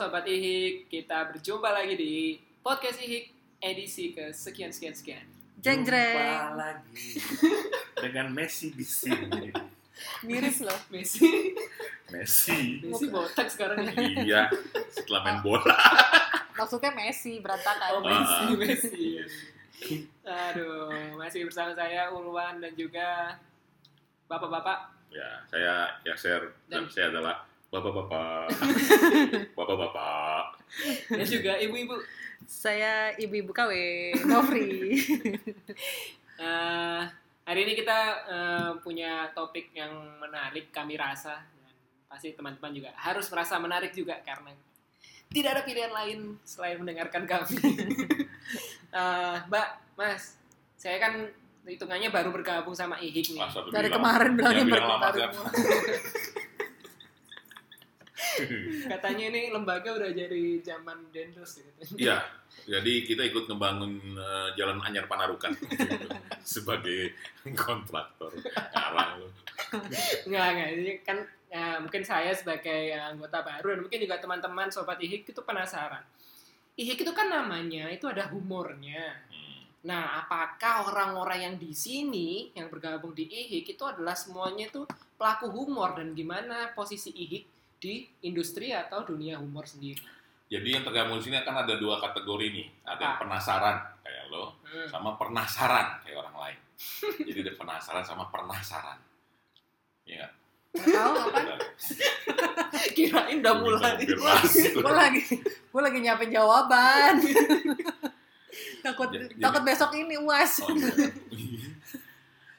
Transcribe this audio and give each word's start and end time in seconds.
Sobat 0.00 0.24
Ihik, 0.24 0.88
kita 0.88 1.28
berjumpa 1.28 1.76
lagi 1.76 1.92
di 1.92 2.40
Podcast 2.64 2.96
Ihik 3.04 3.28
edisi 3.60 4.16
ke 4.16 4.32
sekian 4.32 4.72
sekian 4.72 4.96
sekian. 4.96 5.28
Jeng 5.60 5.84
Jumpa 5.84 6.56
lagi 6.56 7.20
dengan 8.08 8.32
Messi 8.32 8.72
di 8.72 8.80
sini. 8.80 9.52
Miris 10.24 10.64
loh. 10.64 10.80
Messi, 10.96 11.52
Messi. 12.08 12.80
Messi 12.80 13.06
botak 13.12 13.52
sekarang 13.52 13.92
ini. 13.92 14.24
Iya, 14.24 14.48
setelah 14.88 15.20
main 15.20 15.38
bola. 15.44 15.76
Maksudnya 16.56 16.96
Messi 16.96 17.36
berantakan. 17.44 18.00
Oh 18.00 18.00
Messi, 18.00 18.40
Ah. 18.40 18.56
Messi. 18.56 19.04
Aduh, 20.24 20.88
masih 21.20 21.44
bersama 21.44 21.76
saya 21.76 22.08
Ulwan 22.08 22.56
dan 22.64 22.72
juga 22.72 23.36
bapak-bapak. 24.32 24.96
Ya, 25.12 25.44
saya 25.44 25.92
Yaser 26.08 26.56
dan 26.72 26.88
Dan- 26.88 26.88
saya 26.88 27.12
adalah 27.12 27.44
bapak-bapak. 27.70 28.50
Bapak-bapak. 29.54 30.44
dan 31.08 31.26
juga 31.26 31.52
ibu-ibu. 31.56 31.94
Saya 32.42 33.14
ibu-ibu 33.16 33.50
KW, 33.50 33.72
Nofri. 34.26 34.70
Eh, 36.40 37.02
hari 37.44 37.68
ini 37.68 37.76
kita 37.76 37.98
eh, 38.24 38.72
punya 38.80 39.28
topik 39.36 39.76
yang 39.76 39.92
menarik 40.16 40.72
kami 40.72 40.96
rasa 40.96 41.36
dan 41.36 41.68
pasti 42.08 42.32
teman-teman 42.32 42.72
juga 42.72 42.96
harus 42.96 43.28
merasa 43.28 43.60
menarik 43.60 43.92
juga 43.92 44.16
karena 44.24 44.48
tidak 45.28 45.50
ada 45.52 45.62
pilihan 45.68 45.92
lain 45.92 46.40
selain 46.40 46.80
mendengarkan 46.80 47.28
kami. 47.28 47.60
Eh, 48.90 49.36
Mbak, 49.46 49.68
Mas, 49.94 50.34
saya 50.74 50.98
kan 50.98 51.28
hitungannya 51.62 52.10
baru 52.10 52.34
bergabung 52.34 52.74
sama 52.74 52.98
IHIK 52.98 53.36
nih. 53.36 53.44
Dari 53.70 53.86
bilang- 53.86 53.94
kemarin 54.00 54.30
bilangnya 54.34 54.64
baru. 54.66 55.20
Katanya 58.90 59.24
ini 59.30 59.54
lembaga 59.54 59.94
udah 59.94 60.10
jadi 60.10 60.58
zaman 60.66 61.14
Dendos 61.14 61.62
gitu. 61.62 61.94
Iya, 61.94 62.26
jadi 62.66 62.92
kita 63.06 63.22
ikut 63.30 63.46
ngebangun 63.46 64.18
eh, 64.18 64.48
Jalan 64.58 64.82
Anyar 64.82 65.06
Panarukan 65.06 65.54
sebagai 66.42 67.14
kontraktor. 67.54 68.34
Lu. 68.34 69.30
Enggak, 70.26 70.46
enggak. 70.50 70.68
Ini 70.74 70.92
kan 71.06 71.18
ya, 71.46 71.78
mungkin 71.78 72.02
saya 72.02 72.34
sebagai 72.34 72.90
anggota 72.98 73.46
baru 73.46 73.78
dan 73.78 73.80
mungkin 73.86 74.00
juga 74.02 74.18
teman-teman 74.18 74.74
sobat 74.74 74.98
IHIK 74.98 75.30
itu 75.30 75.42
penasaran. 75.46 76.02
IHIK 76.74 77.06
itu 77.06 77.12
kan 77.14 77.30
namanya 77.30 77.86
itu 77.94 78.10
ada 78.10 78.26
humornya. 78.26 79.22
Hmm. 79.30 79.62
Nah, 79.86 80.26
apakah 80.26 80.90
orang-orang 80.90 81.46
yang 81.46 81.54
di 81.62 81.70
sini 81.70 82.50
yang 82.58 82.66
bergabung 82.66 83.14
di 83.14 83.30
IHIK 83.30 83.78
itu 83.78 83.84
adalah 83.86 84.18
semuanya 84.18 84.66
itu 84.66 84.82
pelaku 85.14 85.46
humor 85.54 85.94
dan 85.94 86.10
gimana 86.10 86.74
posisi 86.74 87.14
IHIK 87.14 87.59
di 87.80 87.94
industri 88.22 88.70
atau 88.70 89.02
dunia 89.02 89.40
humor 89.40 89.64
sendiri? 89.64 89.98
Jadi 90.46 90.68
yang 90.68 90.84
tergabung 90.84 91.16
di 91.16 91.24
sini 91.24 91.38
akan 91.38 91.64
ada 91.64 91.74
dua 91.74 91.96
kategori 91.98 92.46
nih. 92.50 92.66
Ada 92.84 93.00
yang 93.00 93.14
Apa? 93.16 93.22
penasaran 93.24 93.76
kayak 94.00 94.24
lo, 94.28 94.44
Hmm. 94.62 94.86
sama 94.86 95.10
penasaran 95.14 95.86
kayak 96.00 96.16
orang 96.18 96.36
lain. 96.38 96.58
Jadi 97.26 97.38
ada 97.40 97.54
penasaran 97.56 98.04
sama 98.04 98.24
penasaran. 98.28 98.98
Iya. 100.04 100.26
tahu 100.70 101.12
apa? 101.18 101.58
Kirain 102.94 103.42
udah 103.42 103.54
Gua 103.58 103.62
mulai. 103.74 104.06
Gue 104.70 104.92
lagi, 104.92 105.22
gue 105.42 105.82
lagi 105.82 105.98
nyiapin 105.98 106.30
jawaban. 106.30 107.14
takut, 108.80 109.08
Jadi- 109.10 109.34
takut 109.36 109.62
besok 109.62 109.90
ini 109.94 110.14
uas. 110.16 110.62
Oh, 110.62 110.70
iya. 110.70 111.70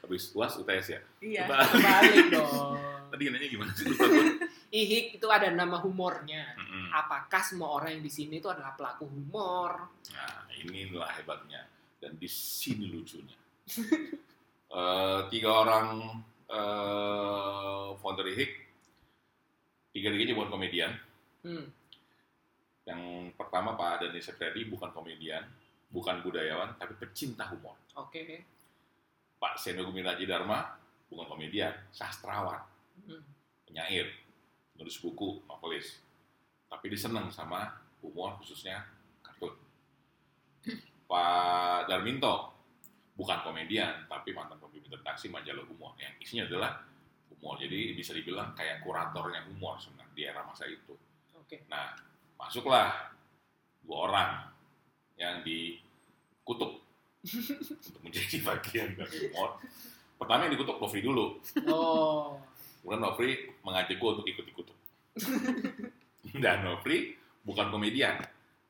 Habis 0.02 0.32
UAS 0.34 0.54
UTS 0.58 0.88
ya? 0.90 1.00
Iya. 1.20 1.44
Balik 1.48 2.28
dong. 2.32 2.76
Tadi 3.12 3.28
nanya 3.28 3.48
gimana 3.52 3.72
sih? 3.76 3.92
IHIK 4.72 5.20
itu 5.20 5.28
ada 5.28 5.52
nama 5.52 5.84
humornya. 5.84 6.56
Mm-mm. 6.56 6.96
Apakah 6.96 7.44
semua 7.44 7.76
orang 7.76 8.00
yang 8.00 8.04
di 8.08 8.12
sini 8.12 8.40
itu 8.40 8.48
adalah 8.48 8.72
pelaku 8.80 9.04
humor? 9.04 9.92
Nah, 10.16 10.48
inilah 10.64 11.12
hebatnya. 11.20 11.68
Dan 12.00 12.16
di 12.16 12.30
sini 12.32 12.88
lucunya. 12.88 13.36
Eh, 14.72 15.22
tiga 15.28 15.68
orang 15.68 16.00
eh, 16.48 17.88
founder 18.00 18.24
IHIK, 18.24 18.52
tiga-tiganya 19.92 20.32
bukan 20.32 20.48
komedian. 20.56 20.96
Hmm. 21.44 21.68
Yang 22.88 23.36
pertama 23.36 23.76
Pak 23.76 24.08
Dani 24.08 24.24
Septriadi 24.24 24.72
bukan 24.72 24.96
komedian, 24.96 25.44
bukan 25.92 26.24
budayawan, 26.24 26.80
tapi 26.80 26.96
pecinta 26.96 27.52
humor. 27.52 27.76
Oke. 28.00 28.48
Pak 29.36 29.60
Seno 29.60 29.84
Guminaji 29.84 30.24
Dharma 30.24 30.64
bukan 31.12 31.28
komedian, 31.28 31.76
sastrawan. 31.92 32.71
Penyair, 33.68 34.08
nulis 34.76 34.98
buku, 35.00 35.44
novelis. 35.48 36.04
Tapi 36.68 36.92
dia 36.92 37.00
seneng 37.00 37.32
sama 37.32 37.72
humor 38.04 38.36
khususnya 38.42 38.84
kartun. 39.24 39.56
Pak 41.08 41.88
Darminto 41.88 42.52
bukan 43.16 43.44
komedian, 43.44 44.08
tapi 44.08 44.32
mantan 44.32 44.58
pemimpin 44.60 44.96
redaksi 44.96 45.28
majalah 45.28 45.68
humor 45.68 45.94
yang 46.00 46.12
isinya 46.20 46.48
adalah 46.48 46.84
humor. 47.32 47.60
Jadi 47.60 47.96
bisa 47.96 48.12
dibilang 48.16 48.56
kayak 48.56 48.84
kuratornya 48.84 49.44
humor 49.48 49.80
sebenarnya 49.80 50.16
di 50.16 50.24
era 50.28 50.42
masa 50.44 50.68
itu. 50.68 50.96
Oke. 51.36 51.68
Nah, 51.68 51.96
masuklah 52.40 53.12
dua 53.84 53.98
orang 54.08 54.32
yang 55.20 55.44
dikutuk 55.44 56.82
untuk 57.92 58.02
menjadi 58.02 58.42
bagian 58.42 58.96
dari 58.98 59.30
humor. 59.30 59.60
Pertama 60.18 60.46
yang 60.46 60.54
dikutuk 60.54 60.78
Nofri 60.78 61.02
dulu. 61.02 61.38
Oh. 61.70 62.38
Kemudian 62.82 63.02
Nofri 63.02 63.30
mengajak 63.62 63.98
gue 64.02 64.10
untuk 64.10 64.28
ikut-ikutuk. 64.28 64.78
Dan 66.44 66.66
Nofri 66.66 67.14
bukan 67.46 67.70
komedian, 67.70 68.18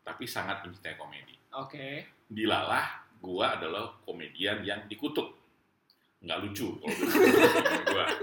tapi 0.03 0.27
sangat 0.27 0.67
mencintai 0.67 0.99
komedi. 0.99 1.39
Oke. 1.55 2.07
Dilalah 2.27 3.07
gue 3.23 3.45
adalah 3.45 3.95
komedian 4.03 4.63
yang 4.67 4.83
dikutuk. 4.91 5.31
Nggak 6.22 6.39
lucu 6.44 6.67
kalau 6.77 6.95
gue. 7.88 8.05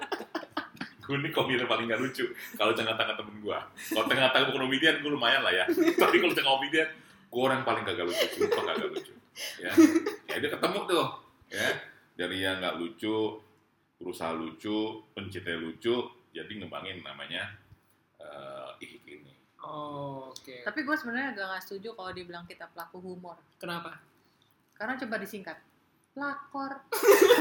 Gue 1.09 1.17
ini 1.17 1.33
komedian 1.33 1.65
paling 1.65 1.89
nggak 1.89 2.05
lucu 2.05 2.29
kalau 2.61 2.77
tengah-tengah 2.77 3.17
temen 3.17 3.41
gue. 3.41 3.59
Kalau 3.97 4.05
tengah-tengah 4.13 4.45
bukan 4.53 4.69
komedian, 4.69 5.01
gue 5.01 5.09
lumayan 5.09 5.41
lah 5.41 5.57
ya. 5.57 5.65
Tapi 6.05 6.21
kalau 6.21 6.37
tengah 6.37 6.53
komedian, 6.61 6.89
gue 7.33 7.41
orang 7.41 7.65
paling 7.65 7.81
kagak 7.89 8.13
lucu. 8.13 8.27
Sumpah 8.37 8.77
kagak 8.77 8.93
lucu. 8.93 9.17
Ya, 9.57 9.73
ya 10.29 10.37
dia 10.37 10.51
ketemu 10.53 10.79
tuh. 10.85 11.07
Ya, 11.49 11.69
dari 12.13 12.45
yang 12.45 12.61
nggak 12.61 12.77
lucu, 12.77 13.41
berusaha 13.99 14.31
lucu, 14.31 14.79
pencintai 15.13 15.59
lucu, 15.59 15.95
jadi 16.31 16.49
ngembangin 16.55 17.03
namanya 17.03 17.51
eh 18.19 18.71
IHIK 18.79 19.07
ini. 19.19 19.33
Oh, 19.59 20.31
Oke. 20.31 20.63
Tapi 20.63 20.81
gue 20.83 20.95
sebenarnya 20.95 21.35
agak 21.35 21.47
nggak 21.49 21.63
setuju 21.63 21.89
kalau 21.93 22.11
dibilang 22.11 22.47
kita 22.47 22.71
pelaku 22.71 23.03
humor. 23.03 23.35
Kenapa? 23.59 23.99
Karena 24.73 24.95
coba 24.97 25.19
disingkat. 25.19 25.59
Pelakor. 26.15 26.73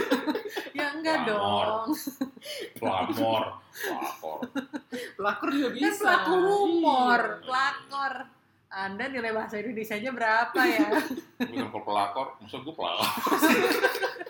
ya 0.78 0.94
enggak 0.94 1.26
Pelamor. 1.26 1.66
dong. 1.66 1.88
Pelakor, 2.78 3.44
pelakor. 3.72 4.40
Pelakor 5.18 5.50
juga 5.50 5.70
Kan 5.70 5.78
bisa. 5.78 6.02
pelaku 6.04 6.34
humor. 6.42 7.22
Iya. 7.22 7.42
Pelakor. 7.42 8.14
Anda 8.68 9.04
nilai 9.08 9.32
bahasa 9.32 9.58
Indonesia-nya 9.58 10.12
berapa 10.12 10.62
ya? 10.62 10.90
Bukan 11.40 11.68
pelakor, 11.72 12.28
maksud 12.38 12.62
gue 12.62 12.76
pelakor. 12.76 13.08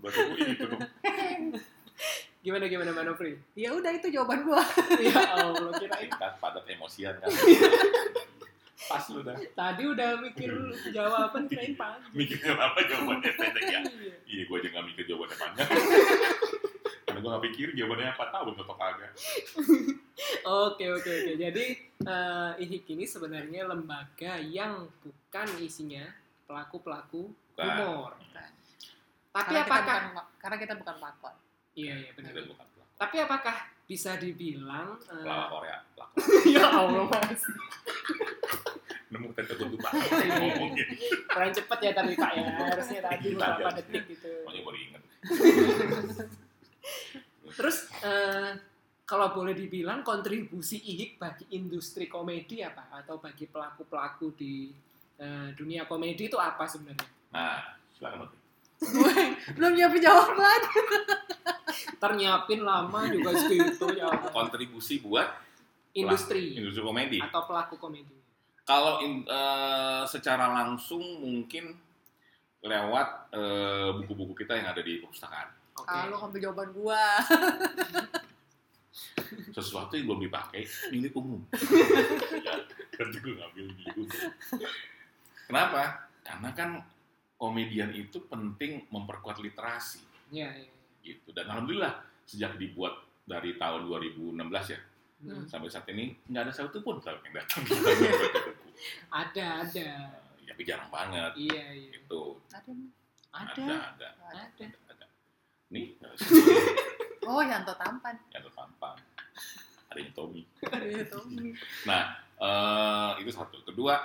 Gue 0.00 0.10
itu 0.48 0.64
dong. 0.64 0.80
Gimana 2.40 2.72
gimana 2.72 2.96
Manofri? 2.96 3.36
ya 3.52 3.68
udah 3.76 3.92
itu 3.92 4.08
jawaban 4.08 4.40
gue. 4.48 4.62
ya 5.12 5.20
Allah, 5.36 5.76
kirain 5.76 6.08
Tingkat 6.08 6.40
padat 6.40 6.64
emosian 6.72 7.12
kan. 7.20 7.28
Pas 8.90 9.04
lu 9.12 9.20
dah. 9.20 9.36
tadi 9.52 9.84
udah 9.84 10.18
mikir 10.24 10.48
jawaban 10.88 11.44
kirain 11.46 11.76
panjang. 11.76 12.10
Mikirnya 12.16 12.56
apa 12.56 12.80
jawabannya 12.80 13.32
pendek 13.36 13.64
ya? 13.68 13.80
Iya. 13.84 14.14
Iya, 14.24 14.42
gue 14.48 14.56
aja 14.56 14.68
gak 14.72 14.86
mikir 14.88 15.04
jawabannya 15.04 15.36
panjang. 15.36 15.68
Karena 17.04 17.18
gue 17.20 17.30
gak 17.30 17.44
pikir 17.52 17.66
jawabannya 17.76 18.08
apa 18.08 18.24
tahu 18.32 18.46
atau 18.56 18.76
kagak. 18.80 19.12
Oke 20.48 20.84
oke 20.96 21.10
oke. 21.12 21.32
Jadi 21.36 21.64
eh, 22.08 22.52
IHIK 22.56 22.86
ini 22.96 23.04
sebenarnya 23.04 23.68
lembaga 23.68 24.40
yang 24.40 24.88
bukan 25.04 25.48
isinya 25.60 26.08
pelaku-pelaku 26.48 27.28
Bukan. 27.52 27.68
humor. 27.68 28.16
Bukan. 28.16 28.50
Tapi 29.30 29.46
karena 29.48 29.62
apakah 29.62 29.82
kita 29.86 30.06
bukan, 30.06 30.26
karena 30.36 30.56
kita 30.58 30.74
bukan 30.74 30.94
pelakor. 30.98 31.34
Iya 31.72 31.94
iya 31.96 32.10
benar. 32.12 32.30
Kita 32.30 32.42
bukan 32.46 32.66
pelakor. 32.66 32.96
Tapi 32.96 33.16
apakah 33.18 33.56
bisa 33.84 34.10
dibilang 34.14 34.88
eh, 35.02 35.22
Pelakor 35.22 35.62
ya, 35.64 35.78
pelakor. 35.92 36.18
ya 36.54 36.64
Allah 36.68 37.04
mas 37.06 37.42
Nemu 39.10 39.26
kata 39.32 39.52
gue 39.52 39.68
lupa. 39.68 39.88
Iya. 40.20 40.34
Ngomongin. 40.36 40.86
kurang 41.26 41.50
cepet 41.50 41.78
ya 41.80 41.92
tadi 41.92 42.12
pak 42.14 42.30
ya 42.32 42.42
harusnya 42.60 43.00
tadi 43.02 43.26
Dikit 43.26 43.38
beberapa 43.38 43.68
aja. 43.68 43.78
detik 43.80 44.02
gitu 44.08 44.30
Pokoknya 44.42 44.60
baru 44.62 44.78
inget. 44.78 45.02
terus 47.52 47.76
eh, 48.00 48.50
kalau 49.02 49.34
boleh 49.34 49.52
dibilang 49.52 50.00
kontribusi 50.00 50.78
IHIK 50.78 51.18
bagi 51.18 51.44
industri 51.50 52.06
komedi 52.06 52.62
apa 52.62 52.94
atau 52.94 53.18
bagi 53.18 53.44
pelaku 53.44 53.82
pelaku 53.84 54.30
di 54.32 54.70
eh, 55.16 55.48
dunia 55.52 55.84
komedi 55.84 56.26
itu 56.26 56.38
apa 56.38 56.62
sebenarnya 56.64 57.08
Nah, 57.30 57.78
silakan. 57.92 58.26
Gue 58.80 59.12
belum 59.54 59.72
nyiapin 59.76 60.00
jawaban. 60.00 60.60
ntar 62.00 62.16
nyiapin 62.16 62.64
lama 62.64 63.00
juga 63.06 63.36
segitu 63.36 63.86
ya 63.92 64.08
Allah. 64.08 64.32
Kontribusi 64.32 65.04
buat 65.04 65.28
industri 65.92 66.56
industri 66.56 66.80
komedi. 66.80 67.18
atau 67.20 67.44
pelaku 67.44 67.76
komedi. 67.76 68.16
Kalau 68.64 69.02
in- 69.02 69.26
eh, 69.26 70.02
secara 70.06 70.48
langsung 70.48 71.02
mungkin 71.20 71.76
lewat 72.62 73.08
eh, 73.32 73.88
buku-buku 74.00 74.44
kita 74.44 74.56
yang 74.56 74.72
ada 74.72 74.80
di 74.80 75.00
perpustakaan. 75.00 75.48
Oke. 75.76 75.88
Ah, 75.88 76.08
lu 76.08 76.16
ngambil 76.16 76.40
jawaban 76.40 76.68
gua. 76.72 77.02
Sesuatu 79.50 79.94
yang 79.94 80.06
belum 80.08 80.22
dipakai 80.24 80.62
milik 80.90 81.12
umum. 81.14 81.40
ya, 82.42 82.54
gue 82.98 83.34
ngambil 83.34 83.64
milik 83.76 83.94
umum. 83.96 84.08
Kenapa? 85.46 86.06
Karena 86.22 86.48
kan 86.54 86.70
komedian 87.40 87.88
itu 87.90 88.20
penting 88.22 88.84
memperkuat 88.86 89.40
literasi 89.40 90.04
Iya, 90.28 90.52
iya. 90.54 90.70
gitu. 91.00 91.32
Dan 91.32 91.48
alhamdulillah 91.48 91.96
sejak 92.22 92.54
dibuat 92.54 92.92
dari 93.24 93.56
tahun 93.56 93.88
2016 93.88 94.36
ya 94.68 94.80
Hmm. 95.20 95.44
sampai 95.44 95.68
saat 95.68 95.84
ini 95.86 96.16
nggak 96.26 96.48
ada 96.48 96.52
satu 96.54 96.80
pun 96.80 96.96
yang 96.96 97.34
datang. 97.34 97.60
Ada, 99.12 99.46
ada. 99.60 99.88
Ya, 100.40 100.48
tapi 100.48 100.62
jarang 100.64 100.88
banget 100.88 101.32
Iya, 101.36 101.66
iya. 101.76 101.90
itu. 101.92 102.22
Ada. 102.48 102.72
Ada, 103.30 103.52
Ada. 103.52 103.68
ada, 103.92 104.08
Ada. 104.32 104.66
ada. 104.88 105.06
Nih, 105.68 105.92
Oh, 107.28 107.44
Yanto 107.44 107.76
tampan. 107.76 108.16
yang 108.32 108.42
tertampang. 108.42 108.96
Ada 109.92 109.98
yang 110.00 110.12
Tommy. 110.16 110.42
Iya, 110.64 111.04
Tommy. 111.06 111.52
Nah, 111.84 112.02
eh, 112.40 113.10
itu 113.20 113.28
satu. 113.28 113.60
Kedua, 113.60 114.00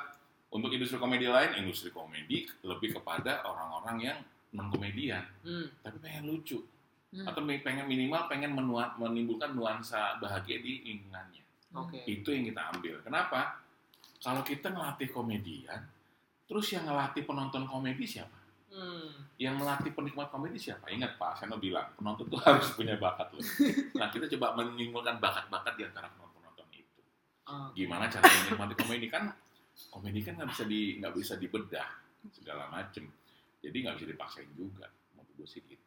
untuk 0.56 0.72
industri 0.72 0.96
komedi 0.96 1.28
lain, 1.28 1.60
industri 1.60 1.92
komedi 1.92 2.48
lebih 2.64 2.96
kepada 2.96 3.44
orang-orang 3.44 3.98
yang 4.02 4.18
non 4.56 4.72
komedian, 4.72 5.20
Hmm. 5.44 5.68
tapi 5.84 6.00
pengen 6.00 6.32
lucu 6.32 6.64
Hmm. 7.12 7.28
atau 7.28 7.44
pengen 7.44 7.84
minimal 7.86 8.28
pengen 8.28 8.52
menua- 8.52 8.96
menimbulkan 8.96 9.52
nuansa 9.52 10.16
bahagia 10.18 10.60
di 10.60 10.80
lingkungannya. 10.82 11.44
Oke. 11.76 12.00
Itu 12.06 12.32
yang 12.32 12.48
kita 12.48 12.72
ambil. 12.72 13.04
Kenapa? 13.04 13.60
Kalau 14.18 14.40
kita 14.42 14.72
ngelatih 14.72 15.12
komedian, 15.12 15.84
terus 16.44 16.72
yang 16.72 16.88
ngelatih 16.88 17.24
penonton 17.24 17.68
komedi 17.68 18.08
siapa? 18.08 18.36
Hmm. 18.72 19.12
Yang 19.36 19.56
melatih 19.60 19.92
penikmat 19.92 20.28
komedi 20.28 20.56
siapa? 20.56 20.88
Ingat 20.88 21.16
Pak 21.16 21.36
Seno 21.38 21.56
bilang, 21.56 21.92
penonton 21.96 22.28
tuh 22.28 22.40
harus 22.48 22.72
punya 22.74 22.96
bakat 22.96 23.28
loh. 23.32 23.44
Nah, 24.00 24.08
kita 24.08 24.28
coba 24.36 24.56
menimbulkan 24.56 25.20
bakat-bakat 25.20 25.74
di 25.76 25.84
antara 25.84 26.08
penonton-penonton 26.10 26.68
itu. 26.72 27.00
Oh. 27.46 27.70
gimana 27.72 28.10
cara 28.10 28.26
menikmati 28.26 28.74
komedi 28.74 29.08
kan 29.08 29.30
komedi 29.92 30.20
kan 30.24 30.40
nggak 30.40 30.50
bisa 30.52 30.64
di 30.68 30.82
nggak 31.00 31.14
bisa 31.16 31.34
dibedah 31.36 31.88
segala 32.32 32.72
macem 32.72 33.06
jadi 33.62 33.78
nggak 33.86 33.96
bisa 34.02 34.08
dipaksain 34.10 34.50
juga 34.56 34.88
menurut 35.14 35.32
gue 35.38 35.48
sih 35.48 35.62
gitu 35.66 35.84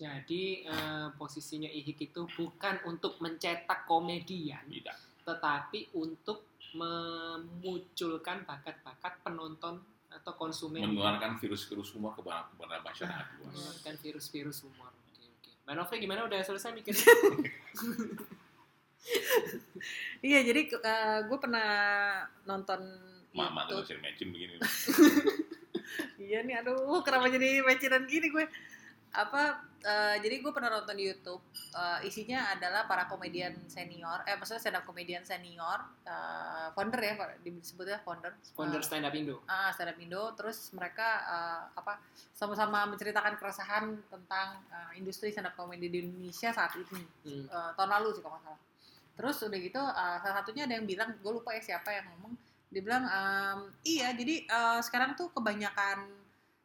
Jadi 0.00 0.64
eh, 0.64 1.08
posisinya 1.12 1.68
Ihik 1.68 2.00
itu 2.00 2.24
bukan 2.32 2.80
untuk 2.88 3.20
mencetak 3.20 3.84
komedian, 3.84 4.64
tidak 4.64 4.96
tetapi 5.30 5.92
untuk 5.92 6.48
memunculkan 6.72 8.46
bakat-bakat 8.46 9.20
penonton 9.20 9.82
atau 10.10 10.34
konsumen 10.34 10.82
menularkan 10.82 11.38
virus-virus 11.38 11.94
humor 11.94 12.18
kepada 12.18 12.50
kepada 12.50 12.82
masyarakat 12.82 13.26
luas 13.38 13.54
menularkan 13.54 13.94
virus-virus 14.02 14.58
humor. 14.66 14.90
Oke, 14.90 15.22
oke. 15.22 15.50
Mbak 15.66 15.74
Novri 15.78 15.96
gimana? 16.02 16.26
Udah 16.26 16.42
selesai 16.42 16.74
mikirnya? 16.74 17.04
Iya, 20.20 20.40
jadi 20.44 20.60
gue 21.24 21.38
pernah 21.38 21.68
nonton 22.44 22.80
mama 23.30 23.62
tuh 23.64 23.82
sering 23.82 24.02
matching 24.02 24.30
begini 24.30 24.58
Iya 26.20 26.44
nih, 26.44 26.60
aduh, 26.60 27.02
kenapa 27.02 27.26
jadi 27.28 27.62
matchinan 27.62 28.06
gini 28.06 28.28
gue? 28.28 28.46
Apa? 29.10 29.66
eh, 29.80 30.16
jadi 30.20 30.44
gue 30.44 30.52
pernah 30.52 30.68
nonton 30.70 30.92
di 30.92 31.08
YouTube. 31.08 31.40
eh, 31.70 31.98
isinya 32.04 32.52
adalah 32.52 32.84
para 32.84 33.06
komedian 33.06 33.54
senior, 33.64 34.20
eh 34.26 34.34
maksudnya 34.34 34.60
stand 34.60 34.76
up 34.76 34.84
komedian 34.84 35.24
senior, 35.24 35.80
eh, 36.04 36.68
founder 36.70 37.00
ya, 37.00 37.14
disebutnya 37.40 37.96
founder. 38.02 38.34
Founder 38.52 38.76
Eh, 38.76 38.84
stand 38.84 39.06
up 39.06 39.14
Indo. 39.14 39.40
ah 39.46 39.72
stand 39.72 39.88
up 39.88 39.96
Indo 39.96 40.34
terus 40.34 40.68
mereka 40.70 41.08
eh, 41.24 41.62
apa 41.72 41.96
sama-sama 42.30 42.84
menceritakan 42.86 43.38
keresahan 43.38 43.84
tentang 44.04 44.60
eh, 44.68 44.98
industri 44.98 45.30
stand 45.30 45.46
up 45.46 45.56
comedy 45.56 45.88
di 45.88 46.04
Indonesia 46.04 46.50
saat 46.50 46.76
ini 46.76 47.02
Hmm. 47.24 47.46
Eh, 47.46 47.70
tahun 47.74 47.90
lalu 47.90 48.08
sih 48.12 48.20
kalau 48.20 48.36
nggak 48.36 48.46
salah 48.46 48.60
terus 49.20 49.36
udah 49.44 49.58
gitu 49.60 49.76
eh, 49.84 50.16
salah 50.24 50.36
satunya 50.40 50.64
ada 50.64 50.80
yang 50.80 50.88
bilang 50.88 51.12
gue 51.20 51.32
lupa 51.36 51.52
ya 51.52 51.60
siapa 51.60 51.92
yang 51.92 52.08
ngomong 52.16 52.32
dia 52.72 52.80
bilang 52.80 53.04
ehm, 53.04 53.60
iya 53.84 54.16
jadi 54.16 54.48
eh, 54.48 54.80
sekarang 54.80 55.12
tuh 55.12 55.28
kebanyakan 55.36 56.08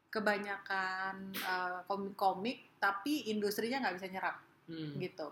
kebanyakan 0.07 1.35
eh, 1.35 1.79
komik-komik 1.91 2.79
tapi 2.79 3.27
industrinya 3.27 3.83
nggak 3.83 3.97
bisa 3.99 4.07
nyerap 4.07 4.35
Hmm. 4.65 4.97
gitu. 4.97 5.29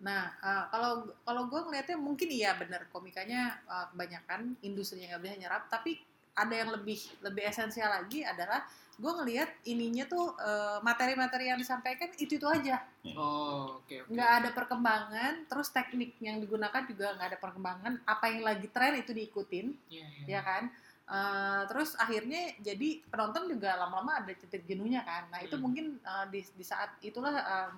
Nah, 0.00 0.32
eh, 0.40 0.64
kalau 0.72 1.04
kalau 1.28 1.42
gue 1.52 1.60
ngeliatnya 1.68 2.00
mungkin 2.00 2.28
iya 2.32 2.56
bener 2.56 2.88
komikanya 2.88 3.60
eh, 3.68 3.86
kebanyakan 3.92 4.56
industrinya 4.64 5.16
nggak 5.16 5.22
bisa 5.24 5.36
nyerap, 5.36 5.62
tapi 5.68 6.00
ada 6.32 6.54
yang 6.56 6.72
lebih 6.72 6.96
lebih 7.20 7.44
esensial 7.44 7.92
lagi 7.92 8.24
adalah 8.24 8.64
gue 9.00 9.12
ngelihat 9.16 9.48
ininya 9.64 10.04
tuh 10.04 10.36
eh, 10.36 10.78
materi-materi 10.84 11.48
yang 11.48 11.56
disampaikan 11.56 12.12
itu 12.20 12.36
itu 12.36 12.44
aja, 12.44 12.84
Oh, 13.16 13.80
oke 13.80 14.04
oke. 14.04 14.12
nggak 14.12 14.30
ada 14.44 14.50
perkembangan, 14.52 15.48
terus 15.48 15.72
teknik 15.72 16.20
yang 16.20 16.36
digunakan 16.36 16.84
juga 16.84 17.16
nggak 17.16 17.28
ada 17.32 17.40
perkembangan, 17.40 17.92
apa 18.04 18.24
yang 18.28 18.44
lagi 18.44 18.68
tren 18.68 19.00
itu 19.00 19.10
diikutin, 19.10 19.72
Iya, 19.88 20.04
iya. 20.04 20.24
ya 20.36 20.40
kan? 20.44 20.64
Eh, 21.10 21.62
terus 21.66 21.96
akhirnya 21.96 22.54
jadi 22.60 23.02
penonton 23.08 23.50
juga 23.50 23.74
lama-lama 23.74 24.20
ada 24.20 24.30
titik 24.30 24.62
jenuhnya 24.62 25.02
kan. 25.02 25.26
Nah 25.32 25.40
itu 25.42 25.56
Hmm. 25.56 25.64
mungkin 25.64 25.86
eh, 25.98 26.26
di, 26.30 26.40
di 26.54 26.62
saat 26.62 26.94
itulah 27.00 27.34
eh, 27.34 27.70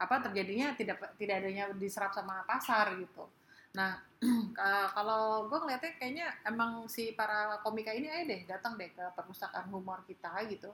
apa 0.00 0.14
terjadinya 0.24 0.72
tidak 0.72 1.12
tidak 1.20 1.44
adanya 1.44 1.68
diserap 1.76 2.14
sama 2.14 2.40
pasar 2.48 2.96
gitu. 2.96 3.28
Nah 3.76 3.98
kalau 4.96 5.48
gue 5.48 5.58
ngeliatnya 5.64 5.92
kayaknya 5.96 6.26
emang 6.44 6.84
si 6.90 7.16
para 7.16 7.56
komika 7.64 7.94
ini 7.94 8.10
aja 8.10 8.24
deh 8.28 8.42
datang 8.44 8.76
deh 8.76 8.90
ke 8.92 9.04
perpustakaan 9.16 9.70
humor 9.72 10.04
kita 10.04 10.30
gitu. 10.50 10.70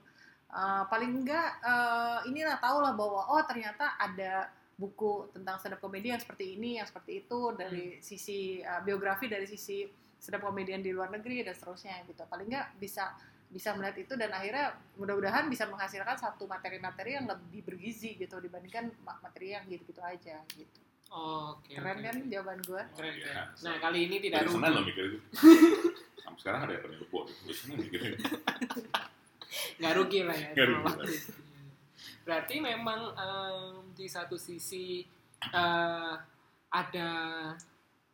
Eh, 0.46 0.84
paling 0.86 1.22
enggak 1.22 1.58
eh, 1.62 2.18
inilah 2.30 2.56
tahu 2.62 2.78
lah 2.82 2.94
bahwa 2.94 3.22
oh 3.34 3.42
ternyata 3.46 3.98
ada 3.98 4.50
buku 4.76 5.32
tentang 5.32 5.56
stand 5.58 5.74
up 5.74 5.82
yang 5.90 6.20
seperti 6.20 6.54
ini, 6.58 6.78
yang 6.78 6.86
seperti 6.86 7.26
itu 7.26 7.40
dari 7.54 7.98
sisi 8.02 8.62
eh, 8.62 8.80
biografi 8.86 9.26
dari 9.26 9.46
sisi 9.46 9.86
stand 10.18 10.38
up 10.38 10.46
komedian 10.46 10.82
di 10.82 10.90
luar 10.94 11.10
negeri 11.10 11.42
dan 11.46 11.54
seterusnya 11.54 12.02
gitu. 12.06 12.22
Paling 12.26 12.46
enggak 12.46 12.66
bisa 12.78 13.14
bisa 13.46 13.70
melihat 13.78 13.94
itu 14.02 14.14
dan 14.18 14.30
akhirnya 14.34 14.74
mudah-mudahan 14.98 15.46
bisa 15.46 15.70
menghasilkan 15.70 16.18
satu 16.18 16.50
materi-materi 16.50 17.14
yang 17.14 17.30
lebih 17.30 17.62
bergizi 17.62 18.18
gitu 18.18 18.42
dibandingkan 18.42 18.90
ma- 19.06 19.22
materi 19.22 19.54
yang 19.54 19.62
gitu-gitu 19.70 20.02
aja 20.02 20.42
gitu. 20.50 20.85
Oh, 21.08 21.54
oke. 21.54 21.70
Keren 21.70 21.98
oke. 21.98 22.04
kan 22.04 22.16
jawaban 22.26 22.58
gue? 22.60 22.82
Keren, 22.94 23.14
Iya. 23.14 23.24
keren. 23.24 23.46
Nah, 23.62 23.74
kali 23.78 23.98
ini 24.04 24.16
tidak 24.18 24.40
rugi. 24.44 24.54
Senin 24.58 24.72
lo 24.72 24.80
mikir 24.82 25.04
itu 25.06 25.18
sampai 26.26 26.38
sekarang 26.42 26.60
ada 26.66 26.72
yang 26.74 26.82
pernah 26.82 26.98
lupa 26.98 27.20
mikirnya 27.72 28.10
nggak 29.80 29.92
rugi 29.96 30.20
lah 30.26 30.36
ya. 30.36 30.48
Nggak 30.52 30.66
rugi 30.66 30.82
waktu. 30.84 31.04
Berarti 32.26 32.54
memang 32.58 33.00
em, 33.14 33.74
di 33.94 34.06
satu 34.10 34.34
sisi 34.36 35.06
eh, 35.40 36.14
ada 36.68 37.08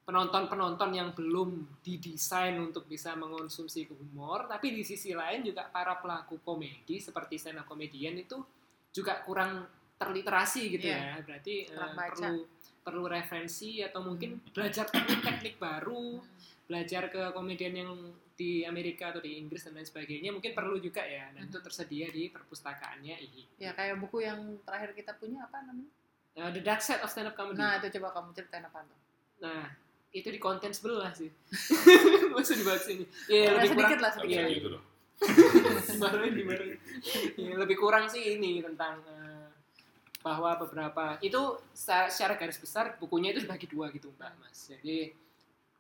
penonton-penonton 0.02 0.90
yang 0.92 1.14
belum 1.14 1.80
didesain 1.80 2.58
untuk 2.58 2.84
bisa 2.84 3.14
mengonsumsi 3.14 3.86
humor, 3.88 4.50
tapi 4.50 4.74
di 4.74 4.82
sisi 4.82 5.14
lain 5.14 5.46
juga 5.46 5.70
para 5.70 5.96
pelaku 5.96 6.42
komedi 6.42 6.98
seperti 6.98 7.38
stand 7.38 7.62
up 7.62 7.66
comedian 7.70 8.18
itu 8.18 8.42
juga 8.92 9.22
kurang 9.22 9.62
terliterasi 9.96 10.74
gitu 10.76 10.86
ya. 10.90 11.16
Iya. 11.16 11.22
Berarti 11.22 11.54
baca. 11.70 12.10
perlu 12.12 12.34
perlu 12.82 13.06
referensi 13.06 13.78
atau 13.80 14.02
mungkin 14.02 14.42
belajar 14.50 14.90
teknik-teknik 14.90 15.56
baru, 15.56 16.18
belajar 16.66 17.06
ke 17.08 17.30
komedian 17.30 17.74
yang 17.74 17.90
di 18.32 18.66
Amerika 18.66 19.14
atau 19.14 19.22
di 19.22 19.38
Inggris 19.38 19.62
dan 19.62 19.76
lain 19.76 19.86
sebagainya 19.86 20.34
mungkin 20.34 20.50
perlu 20.50 20.82
juga 20.82 21.04
ya 21.04 21.30
dan 21.30 21.46
itu 21.46 21.62
tersedia 21.62 22.10
di 22.10 22.26
perpustakaannya 22.26 23.14
IHI. 23.14 23.44
Ya 23.62 23.70
kayak 23.70 24.02
buku 24.02 24.26
yang 24.26 24.58
terakhir 24.66 24.98
kita 24.98 25.14
punya 25.14 25.46
apa 25.46 25.62
namanya? 25.62 25.92
Uh, 26.32 26.50
The 26.50 26.64
Dark 26.64 26.80
Side 26.80 27.04
of 27.04 27.12
Stand 27.12 27.28
Up 27.28 27.36
Comedy. 27.36 27.60
Nah 27.60 27.78
itu 27.78 27.92
coba 28.00 28.08
kamu 28.18 28.28
ceritain 28.34 28.64
apa 28.64 28.82
tuh? 28.82 28.98
Nah, 29.44 29.68
itu 30.10 30.28
di 30.32 30.40
konten 30.40 30.72
sebelah 30.72 31.12
sih. 31.12 31.28
Maksud 32.34 32.56
di 32.56 32.64
bawah 32.64 32.80
sini. 32.80 33.04
Iya, 33.28 33.42
Ya, 33.42 33.50
lebih 33.52 33.68
kurang. 33.68 33.68
sedikit 33.76 33.98
lah 34.00 34.10
Nggak 34.10 34.24
sedikit. 34.24 34.42
Iya. 34.42 34.56
gitu 34.58 34.68
loh. 34.72 34.82
Ya, 37.38 37.54
lebih 37.54 37.76
kurang 37.78 38.10
sih 38.10 38.38
ini 38.38 38.58
tentang 38.64 38.98
eh, 39.06 39.21
bahwa 40.22 40.54
beberapa 40.56 41.18
itu 41.18 41.38
secara, 41.72 42.06
secara 42.08 42.34
garis 42.34 42.56
besar 42.56 42.96
bukunya 42.96 43.30
itu 43.30 43.42
dibagi 43.42 43.66
dua 43.66 43.90
gitu 43.90 44.08
mbak 44.14 44.32
mas 44.38 44.70
jadi 44.72 45.12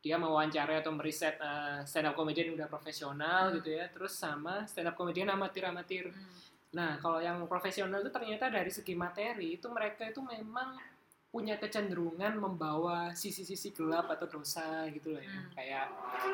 dia 0.02 0.18
mewawancarai 0.18 0.82
atau 0.82 0.90
meriset 0.90 1.38
eh, 1.38 1.80
stand 1.82 2.06
up 2.06 2.14
comedian 2.14 2.50
yang 2.50 2.58
udah 2.58 2.68
profesional 2.68 3.48
Hmm. 3.48 3.56
gitu 3.56 3.70
ya 3.72 3.86
terus 3.88 4.12
sama 4.12 4.66
stand 4.66 4.86
up 4.86 4.94
comedian 4.94 5.30
amatir 5.30 5.62
amatir 5.62 6.10
Hmm. 6.10 6.50
Nah, 6.72 6.96
kalau 6.96 7.20
yang 7.20 7.36
profesional 7.44 8.00
itu 8.00 8.08
ternyata 8.08 8.48
dari 8.48 8.72
segi 8.72 8.96
materi 8.96 9.60
itu 9.60 9.68
mereka 9.68 10.08
itu 10.08 10.18
memang 10.18 10.80
punya 11.28 11.56
kecenderungan 11.56 12.32
membawa 12.34 13.12
sisi-sisi 13.12 13.72
gelap 13.72 14.08
atau 14.08 14.24
dosa 14.26 14.88
gitu 14.88 15.12
loh 15.12 15.20
ya. 15.20 15.28
Hmm. 15.28 15.52
Kayak 15.52 15.86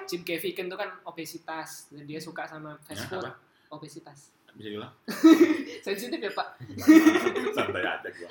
Jim 0.07 0.23
Gaffigan 0.23 0.67
itu 0.67 0.79
kan 0.79 0.95
obesitas 1.03 1.91
dan 1.91 2.07
dia 2.07 2.19
suka 2.19 2.47
sama 2.47 2.79
fast 2.83 3.03
Ya, 3.03 3.07
food. 3.09 3.27
apa? 3.27 3.35
Obesitas. 3.69 4.31
Bisa 4.55 4.69
bilang 4.71 4.93
Sensitif 5.87 6.19
ya, 6.19 6.31
Pak. 6.31 6.49
santai 7.57 7.83
aja 7.83 8.09
gue 8.09 8.28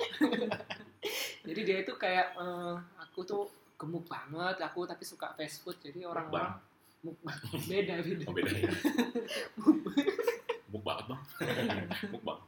Jadi 1.46 1.60
dia 1.62 1.76
itu 1.80 1.92
kayak 1.94 2.34
eh, 2.34 2.74
aku 2.98 3.22
tuh 3.22 3.42
gemuk 3.74 4.04
banget 4.04 4.58
aku 4.58 4.82
tapi 4.84 5.02
suka 5.02 5.30
fast 5.32 5.60
food 5.60 5.78
jadi 5.78 6.02
Mukbang. 6.02 6.10
orang-orang 6.28 6.52
mukbang 6.98 7.38
beda 7.64 7.94
beda 8.00 8.24
Oh, 8.26 8.34
beda 8.34 8.50
ya. 8.52 8.70
Muk 10.68 10.82
banget 10.82 11.04
bang. 11.06 11.22
Muk 12.10 12.22
bang. 12.22 12.40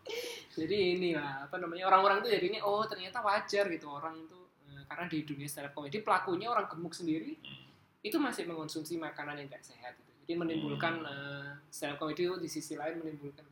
jadi 0.50 0.76
inilah 0.92 1.46
apa 1.46 1.56
namanya 1.56 1.86
orang-orang 1.86 2.20
tuh 2.20 2.28
jadinya 2.28 2.60
oh 2.60 2.82
ternyata 2.82 3.18
wajar 3.20 3.64
gitu 3.66 3.86
orang 3.88 4.18
tuh 4.26 4.44
eh, 4.68 4.82
karena 4.84 5.06
di 5.06 5.22
dunia 5.22 5.46
stand 5.46 5.66
up 5.66 5.72
comedy 5.72 5.98
pelakunya 6.00 6.46
orang 6.46 6.66
gemuk 6.66 6.92
sendiri 6.92 7.38
Hmm. 7.40 7.66
itu 8.02 8.16
masih 8.16 8.44
mengonsumsi 8.44 8.96
makanan 8.96 9.36
yang 9.36 9.48
tidak 9.48 9.64
sehat 9.66 9.92
gitu. 9.94 10.12
jadi 10.22 10.34
menimbulkan 10.36 10.94
Hmm. 10.98 11.08
eh, 11.08 11.50
stand 11.68 11.94
up 11.94 11.98
comedy 11.98 12.24
itu 12.24 12.36
di 12.36 12.48
sisi 12.48 12.74
lain 12.74 12.98
menimbulkan 12.98 13.46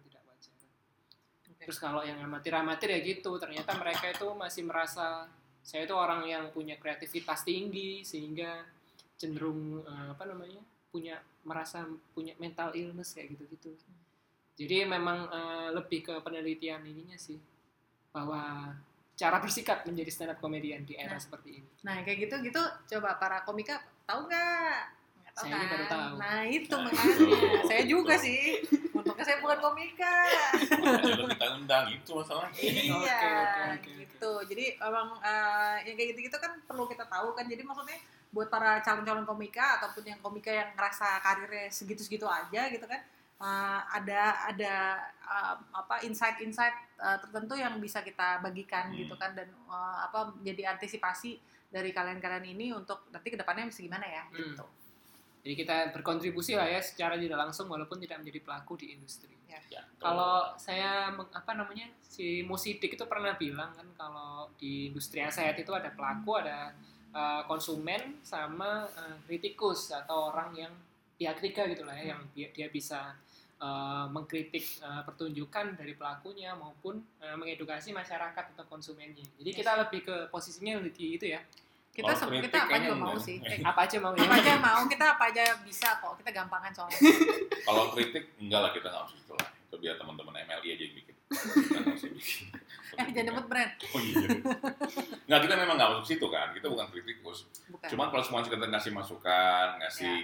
terus 1.68 1.76
kalau 1.76 2.00
yang 2.00 2.16
amatir-amatir 2.24 2.88
ya 2.88 3.00
gitu 3.04 3.36
ternyata 3.36 3.76
mereka 3.76 4.08
itu 4.08 4.24
masih 4.32 4.64
merasa 4.64 5.28
saya 5.60 5.84
itu 5.84 5.92
orang 5.92 6.24
yang 6.24 6.48
punya 6.48 6.80
kreativitas 6.80 7.44
tinggi 7.44 8.00
sehingga 8.00 8.64
cenderung 9.20 9.84
eh, 9.84 10.08
apa 10.16 10.24
namanya 10.24 10.64
punya 10.88 11.20
merasa 11.44 11.84
punya 12.16 12.32
mental 12.40 12.72
illness 12.72 13.12
kayak 13.12 13.36
gitu-gitu 13.36 13.76
jadi 14.56 14.88
memang 14.88 15.28
eh, 15.28 15.68
lebih 15.76 16.08
ke 16.08 16.14
penelitian 16.24 16.80
ininya 16.82 17.20
sih 17.20 17.36
bahwa 18.08 18.72
cara 19.12 19.36
bersikap 19.36 19.84
menjadi 19.84 20.08
stand 20.08 20.32
up 20.32 20.40
comedian 20.40 20.88
di 20.88 20.96
era 20.96 21.12
Nah. 21.12 21.20
seperti 21.20 21.60
ini 21.60 21.68
Nah 21.84 22.00
kayak 22.00 22.18
gitu 22.24 22.34
gitu 22.48 22.62
coba 22.96 23.20
para 23.20 23.44
komika 23.44 23.76
tahu 24.08 24.24
nggak? 24.24 24.96
Tahu 25.36 25.44
Saya 25.44 25.52
ini 25.52 25.60
kan? 25.60 25.70
baru 25.70 25.84
tahu. 25.86 26.12
Nah 26.16 26.40
itu 26.48 26.74
Nah, 26.74 26.82
makanya. 26.82 27.14
Saya 27.68 27.82
juga 27.84 28.14
sih. 28.16 28.40
Untungnya 29.08 29.24
saya 29.24 29.38
bukan 29.38 29.58
komika. 29.58 30.12
Lo 31.16 31.24
kita 31.26 31.46
undang 31.54 31.84
itu 31.88 32.10
masalahnya. 32.12 32.60
iya, 32.60 32.92
Oke, 32.92 33.24
oke, 33.24 33.62
oke, 33.72 33.90
gitu. 34.04 34.32
Jadi 34.46 34.64
emang 34.76 35.08
eh, 35.18 35.76
yang 35.84 35.96
kayak 35.96 36.08
gitu-gitu 36.12 36.36
kan 36.36 36.52
perlu 36.62 36.84
kita 36.84 37.04
tahu 37.04 37.32
kan. 37.32 37.44
Jadi 37.44 37.62
maksudnya 37.62 37.96
buat 38.28 38.46
para 38.46 38.78
calon-calon 38.78 39.24
komika 39.24 39.80
ataupun 39.80 40.04
yang 40.04 40.20
komika 40.20 40.52
yang 40.52 40.68
ngerasa 40.72 41.16
karirnya 41.18 41.66
segitu-segitu 41.68 42.28
aja 42.28 42.68
gitu 42.68 42.84
kan. 42.84 43.00
eh, 43.38 43.80
ada 43.88 44.22
ada 44.46 44.74
eh, 45.22 45.54
apa 45.72 46.02
insight-insight 46.02 46.74
eh, 46.98 47.18
tertentu 47.18 47.54
yang 47.54 47.78
bisa 47.78 48.02
kita 48.02 48.38
bagikan 48.38 48.90
Hmm. 48.90 48.98
gitu 48.98 49.14
kan 49.14 49.32
dan 49.32 49.46
eh, 49.46 49.98
apa 50.02 50.34
jadi 50.42 50.74
antisipasi 50.74 51.38
dari 51.68 51.88
kalian-kalian 51.88 52.44
ini 52.48 52.72
untuk 52.72 53.06
nanti 53.08 53.28
ke 53.28 53.36
depannya 53.36 53.64
bisa 53.64 53.78
gimana 53.78 54.04
ya 54.04 54.26
Hmm. 54.26 54.52
gitu. 54.52 54.64
Jadi 55.48 55.64
kita 55.64 55.76
berkontribusi 55.96 56.60
lah 56.60 56.68
ya 56.68 56.76
secara 56.84 57.16
tidak 57.16 57.40
langsung 57.40 57.72
walaupun 57.72 57.96
tidak 57.96 58.20
menjadi 58.20 58.44
pelaku 58.44 58.84
di 58.84 58.92
industri. 58.92 59.32
Ya, 59.48 59.80
kalau 59.96 60.52
saya 60.60 61.08
apa 61.08 61.56
namanya 61.56 61.88
si 62.04 62.44
Musidik 62.44 63.00
itu 63.00 63.04
pernah 63.08 63.32
bilang 63.32 63.72
kan 63.72 63.88
kalau 63.96 64.52
di 64.60 64.92
industri 64.92 65.24
yang 65.24 65.32
sehat 65.32 65.56
itu 65.56 65.72
ada 65.72 65.88
pelaku 65.88 66.36
ada 66.36 66.76
uh, 67.16 67.48
konsumen 67.48 68.20
sama 68.20 68.84
uh, 68.92 69.16
kritikus 69.24 69.88
atau 69.88 70.28
orang 70.28 70.52
yang 70.52 70.72
pihak 71.16 71.40
ketiga 71.40 71.64
gitu 71.72 71.88
lah 71.88 71.96
ya 71.96 72.12
yang 72.12 72.20
dia, 72.36 72.52
dia 72.52 72.68
bisa 72.68 73.16
uh, 73.56 74.04
mengkritik 74.12 74.84
uh, 74.84 75.00
pertunjukan 75.08 75.80
dari 75.80 75.96
pelakunya 75.96 76.52
maupun 76.60 77.00
uh, 77.24 77.36
mengedukasi 77.40 77.96
masyarakat 77.96 78.52
atau 78.52 78.68
konsumennya. 78.68 79.24
Jadi 79.40 79.50
kita 79.56 79.80
lebih 79.80 80.04
ke 80.04 80.16
posisinya 80.28 80.76
di 80.84 81.16
itu 81.16 81.24
ya 81.24 81.40
Kita 81.98 82.12
kritik 82.14 82.46
kita 82.46 82.58
apa 82.62 82.76
juga 82.78 82.94
mau 82.94 83.10
enggak. 83.10 83.26
sih. 83.26 83.36
Eh, 83.50 83.58
apa 83.60 83.80
aja 83.82 83.96
mau 83.98 84.12
ya 84.12 84.22
apa 84.22 84.34
aja 84.36 84.52
mau 84.56 84.80
kita 84.86 85.04
apa 85.12 85.24
aja 85.26 85.44
bisa 85.60 85.88
kok 85.98 86.14
kita 86.16 86.30
gampangan 86.32 86.70
soalnya. 86.70 87.00
Kalau 87.66 87.84
kritik 87.90 88.24
enggak 88.38 88.60
lah 88.60 88.70
kita 88.70 88.86
nggak 88.86 89.02
usah 89.04 89.18
itu 89.18 89.34
lah. 89.34 89.48
Itu 89.60 89.76
biar 89.76 89.94
teman-teman 89.96 90.34
MLI 90.40 90.68
aja 90.70 90.82
yang 90.82 90.94
bikin. 90.94 91.14
Kita 91.28 91.78
nggak 91.80 91.96
usah 91.96 92.10
bikin. 92.10 92.46
eh 92.90 93.04
jangan 93.06 93.26
nyebut 93.28 93.46
brand. 93.46 93.72
Oh 93.88 94.00
iya. 94.00 94.26
Nggak 95.24 95.40
kita 95.44 95.54
memang 95.56 95.74
nggak 95.76 95.88
masuk 95.92 96.06
situ 96.06 96.26
kan. 96.26 96.48
Kita 96.50 96.66
bukan 96.66 96.86
kritikus. 96.88 97.38
Bukan. 97.68 97.88
Cuman 97.88 98.06
kalau 98.08 98.22
semua 98.22 98.40
kita 98.40 98.56
ngasih 98.58 98.92
masukan, 98.92 99.66
ngasih 99.78 100.14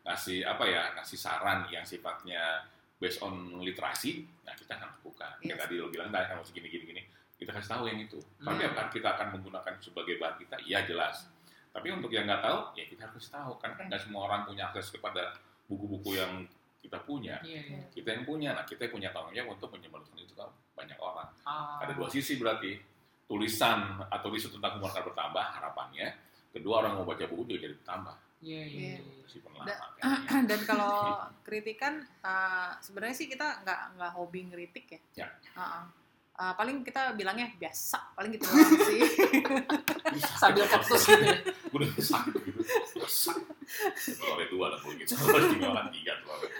ngasih 0.00 0.38
apa 0.42 0.64
ya, 0.64 0.82
ngasih 0.94 1.14
saran 1.14 1.64
yang 1.68 1.82
sifatnya 1.82 2.66
based 2.96 3.20
on 3.20 3.32
literasi, 3.58 4.24
nah 4.42 4.52
kita 4.52 4.74
akan 4.74 4.92
lakukan. 4.94 5.32
Kayak 5.38 5.54
Yes. 5.54 5.60
tadi 5.62 5.74
lo 5.76 5.88
bilang 5.88 6.08
tadi 6.08 6.26
harus 6.26 6.48
gini 6.50 6.68
gini 6.68 6.84
gini, 6.86 7.02
kita 7.40 7.50
kasih 7.50 7.70
tahu 7.72 7.88
yang 7.88 7.98
itu. 7.98 8.20
Tapi 8.38 8.60
Hmm. 8.60 8.68
apakah 8.68 8.86
kita 8.92 9.08
akan 9.16 9.26
menggunakan 9.34 9.74
sebagai 9.80 10.20
bahan 10.20 10.36
kita? 10.36 10.56
Iya 10.60 10.84
jelas. 10.84 11.24
Tapi 11.72 11.88
untuk 11.88 12.12
yang 12.12 12.28
nggak 12.28 12.42
tahu, 12.44 12.58
ya 12.76 12.84
kita 12.84 13.08
harus 13.08 13.26
tahu. 13.26 13.56
Karena 13.56 13.74
kan 13.74 13.84
nggak 13.88 14.02
semua 14.04 14.20
orang 14.28 14.44
punya 14.44 14.68
akses 14.68 14.92
kepada 14.92 15.32
buku-buku 15.64 16.20
yang 16.20 16.44
kita 16.80 17.00
punya. 17.00 17.40
Iya, 17.40 17.60
iya. 17.64 17.80
Kita 17.88 18.12
yang 18.12 18.24
punya, 18.24 18.52
nah 18.52 18.64
kita 18.64 18.88
punya 18.88 19.08
tanggung 19.10 19.32
jawab 19.32 19.56
untuk 19.56 19.72
menyebarkan 19.72 20.16
itu 20.16 20.32
ke 20.32 20.44
banyak 20.74 20.98
orang. 21.00 21.28
Ah. 21.42 21.80
Ada 21.80 21.96
dua 21.96 22.12
sisi 22.12 22.36
berarti. 22.36 22.76
Tulisan 23.24 24.02
atau 24.10 24.26
isu 24.34 24.50
tentang 24.50 24.82
humor 24.82 24.90
akan 24.90 25.06
bertambah 25.06 25.44
harapannya. 25.54 26.08
Kedua 26.50 26.82
orang 26.82 26.98
mau 26.98 27.06
baca 27.06 27.22
buku 27.24 27.46
juga 27.46 27.62
jadi 27.62 27.74
bertambah. 27.78 28.16
Iya, 28.42 28.62
iya. 28.66 28.66
Iya. 28.66 28.98
iya. 29.06 29.24
Si 29.30 29.38
Da- 29.38 29.44
penelama 29.46 29.86
kayaknya. 29.94 30.40
dan 30.50 30.60
kalau 30.66 30.94
kritikan 31.46 31.94
uh, 32.26 32.74
sebenarnya 32.82 33.14
sih 33.14 33.30
kita 33.30 33.62
nggak 33.62 33.80
nggak 33.94 34.12
hobi 34.18 34.50
ngeritik 34.50 34.86
ya. 34.90 35.00
Ya. 35.14 35.28
Uh-uh. 35.54 35.62
Uh, 35.62 35.84
paling 36.56 36.80
kita 36.80 37.12
bilangnya 37.14 37.52
biasa, 37.56 38.16
paling 38.16 38.32
gitu 38.32 38.44
sih. 38.88 39.00
Sambil 40.36 40.64
ketus 40.64 41.04
gitu. 41.04 41.26
Gue 41.68 41.78
udah 41.84 41.90
sakit 41.96 42.32
gitu. 42.48 42.60
Sakit. 43.04 43.56
Soalnya 44.16 44.46
dua 44.48 44.66
lah 44.72 44.78
gue 44.80 44.94
gitu. 45.04 45.12
Soalnya 45.14 45.48
tinggal 45.52 45.72
kan 45.76 45.86
tiga 45.92 46.12
soalnya. 46.24 46.50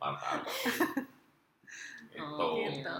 Mantap. 0.00 0.40
Itu. 2.14 2.24
Oh, 2.40 2.56
Gitu. 2.62 2.96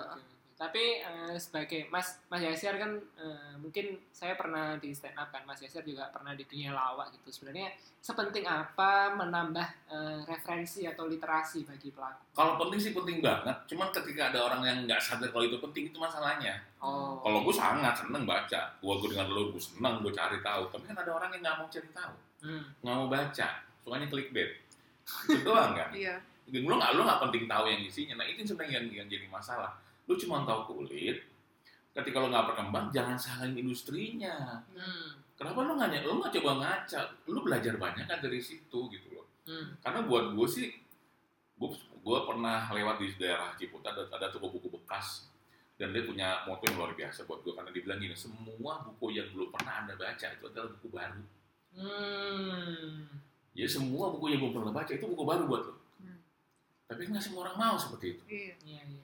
Tapi 0.64 1.04
eh, 1.04 1.36
sebagai 1.36 1.92
Mas 1.92 2.24
Mas 2.32 2.40
Yasir 2.40 2.80
kan 2.80 2.96
eh, 3.20 3.52
mungkin 3.60 4.00
saya 4.08 4.32
pernah 4.32 4.80
di 4.80 4.96
stand 4.96 5.12
up 5.12 5.28
kan 5.28 5.44
Mas 5.44 5.60
Yasir 5.60 5.84
juga 5.84 6.08
pernah 6.08 6.32
di 6.32 6.40
dunia 6.48 6.72
lawak 6.72 7.12
gitu. 7.12 7.28
Sebenarnya 7.28 7.68
sepenting 8.00 8.48
apa 8.48 9.12
menambah 9.12 9.68
eh, 9.92 10.20
referensi 10.24 10.88
atau 10.88 11.04
literasi 11.04 11.68
bagi 11.68 11.92
pelaku? 11.92 12.32
Kalau 12.32 12.56
penting 12.56 12.80
sih 12.80 12.92
penting 12.96 13.20
banget. 13.20 13.52
Cuman 13.68 13.92
ketika 13.92 14.32
ada 14.32 14.40
orang 14.40 14.64
yang 14.64 14.78
nggak 14.88 15.04
sadar 15.04 15.28
kalau 15.28 15.44
itu 15.44 15.60
penting 15.60 15.92
itu 15.92 16.00
masalahnya. 16.00 16.56
Oh. 16.80 17.20
Kalau 17.20 17.44
gue 17.44 17.52
sangat 17.52 17.92
seneng 18.00 18.24
baca. 18.24 18.72
Gue 18.80 18.94
gue 19.04 19.12
dengar 19.12 19.28
lo 19.28 19.52
gue 19.52 19.60
seneng 19.60 20.00
gue 20.00 20.12
cari 20.16 20.40
tahu. 20.40 20.72
Tapi 20.72 20.84
kan 20.88 20.96
ada 20.96 21.12
orang 21.12 21.28
yang 21.36 21.44
nggak 21.44 21.56
mau 21.60 21.68
cari 21.68 21.90
tahu, 21.92 22.14
Hmm. 22.40 22.64
nggak 22.80 22.94
mau 22.96 23.08
baca. 23.12 23.48
Sukanya 23.84 24.08
clickbait. 24.08 24.50
Itu 25.28 25.44
doang 25.44 25.76
kan. 25.76 25.92
Iya. 26.00 26.16
Lo 26.64 26.76
nggak 26.80 26.92
lo 26.96 27.04
nggak 27.04 27.20
penting 27.28 27.44
tahu 27.44 27.64
yang 27.68 27.84
isinya. 27.84 28.14
Nah 28.16 28.24
itu 28.24 28.40
sebenarnya 28.48 28.80
yang, 28.80 29.04
yang 29.04 29.08
jadi 29.12 29.28
masalah. 29.28 29.83
Lo 30.04 30.14
cuma 30.14 30.44
tahu 30.44 30.60
kulit. 30.76 31.24
Ketika 31.94 32.18
lo 32.18 32.26
nggak 32.28 32.46
berkembang, 32.52 32.90
jangan 32.90 33.14
salahin 33.14 33.54
industrinya. 33.54 34.60
Hmm. 34.70 35.22
Kenapa 35.34 35.62
lo 35.62 35.72
nggak 35.74 36.02
lo 36.04 36.18
nggak 36.18 36.32
coba 36.40 36.50
ngaca? 36.60 37.00
Lo 37.30 37.40
belajar 37.40 37.74
banyak 37.74 38.04
kan 38.04 38.18
dari 38.18 38.38
situ 38.38 38.78
gitu 38.90 39.08
loh. 39.14 39.26
Hmm. 39.46 39.78
Karena 39.78 40.02
buat 40.02 40.34
gue 40.34 40.48
sih, 40.48 40.68
gue 41.54 41.70
gue 42.04 42.18
pernah 42.28 42.68
lewat 42.68 43.00
di 43.00 43.14
daerah 43.16 43.56
Ciputat 43.56 43.96
ada, 43.96 44.04
ada 44.12 44.26
toko 44.28 44.52
buku 44.52 44.68
bekas 44.68 45.30
dan 45.74 45.90
dia 45.90 46.04
punya 46.04 46.44
moto 46.44 46.62
yang 46.68 46.76
luar 46.76 46.92
biasa 46.92 47.24
buat 47.24 47.40
gue 47.40 47.50
karena 47.50 47.72
dia 47.72 47.82
bilang 47.82 47.98
gini 47.98 48.14
semua 48.14 48.78
buku 48.84 49.10
yang 49.10 49.26
belum 49.32 49.48
pernah 49.50 49.82
anda 49.82 49.96
baca 49.96 50.26
itu 50.28 50.44
adalah 50.44 50.70
buku 50.70 50.88
baru 50.92 51.22
Hmm. 51.74 53.10
jadi 53.50 53.66
semua 53.66 54.14
buku 54.14 54.30
yang 54.30 54.38
belum 54.38 54.54
pernah 54.54 54.70
baca 54.70 54.92
itu 54.92 55.02
buku 55.02 55.24
baru 55.24 55.42
buat 55.48 55.62
lo 55.64 55.74
Hmm. 55.98 56.18
tapi 56.86 57.08
nggak 57.08 57.18
semua 57.18 57.48
orang 57.48 57.56
mau 57.56 57.74
seperti 57.74 58.06
itu 58.14 58.22
Iya. 58.28 58.54
Iya, 58.62 58.82
iya. 58.86 59.02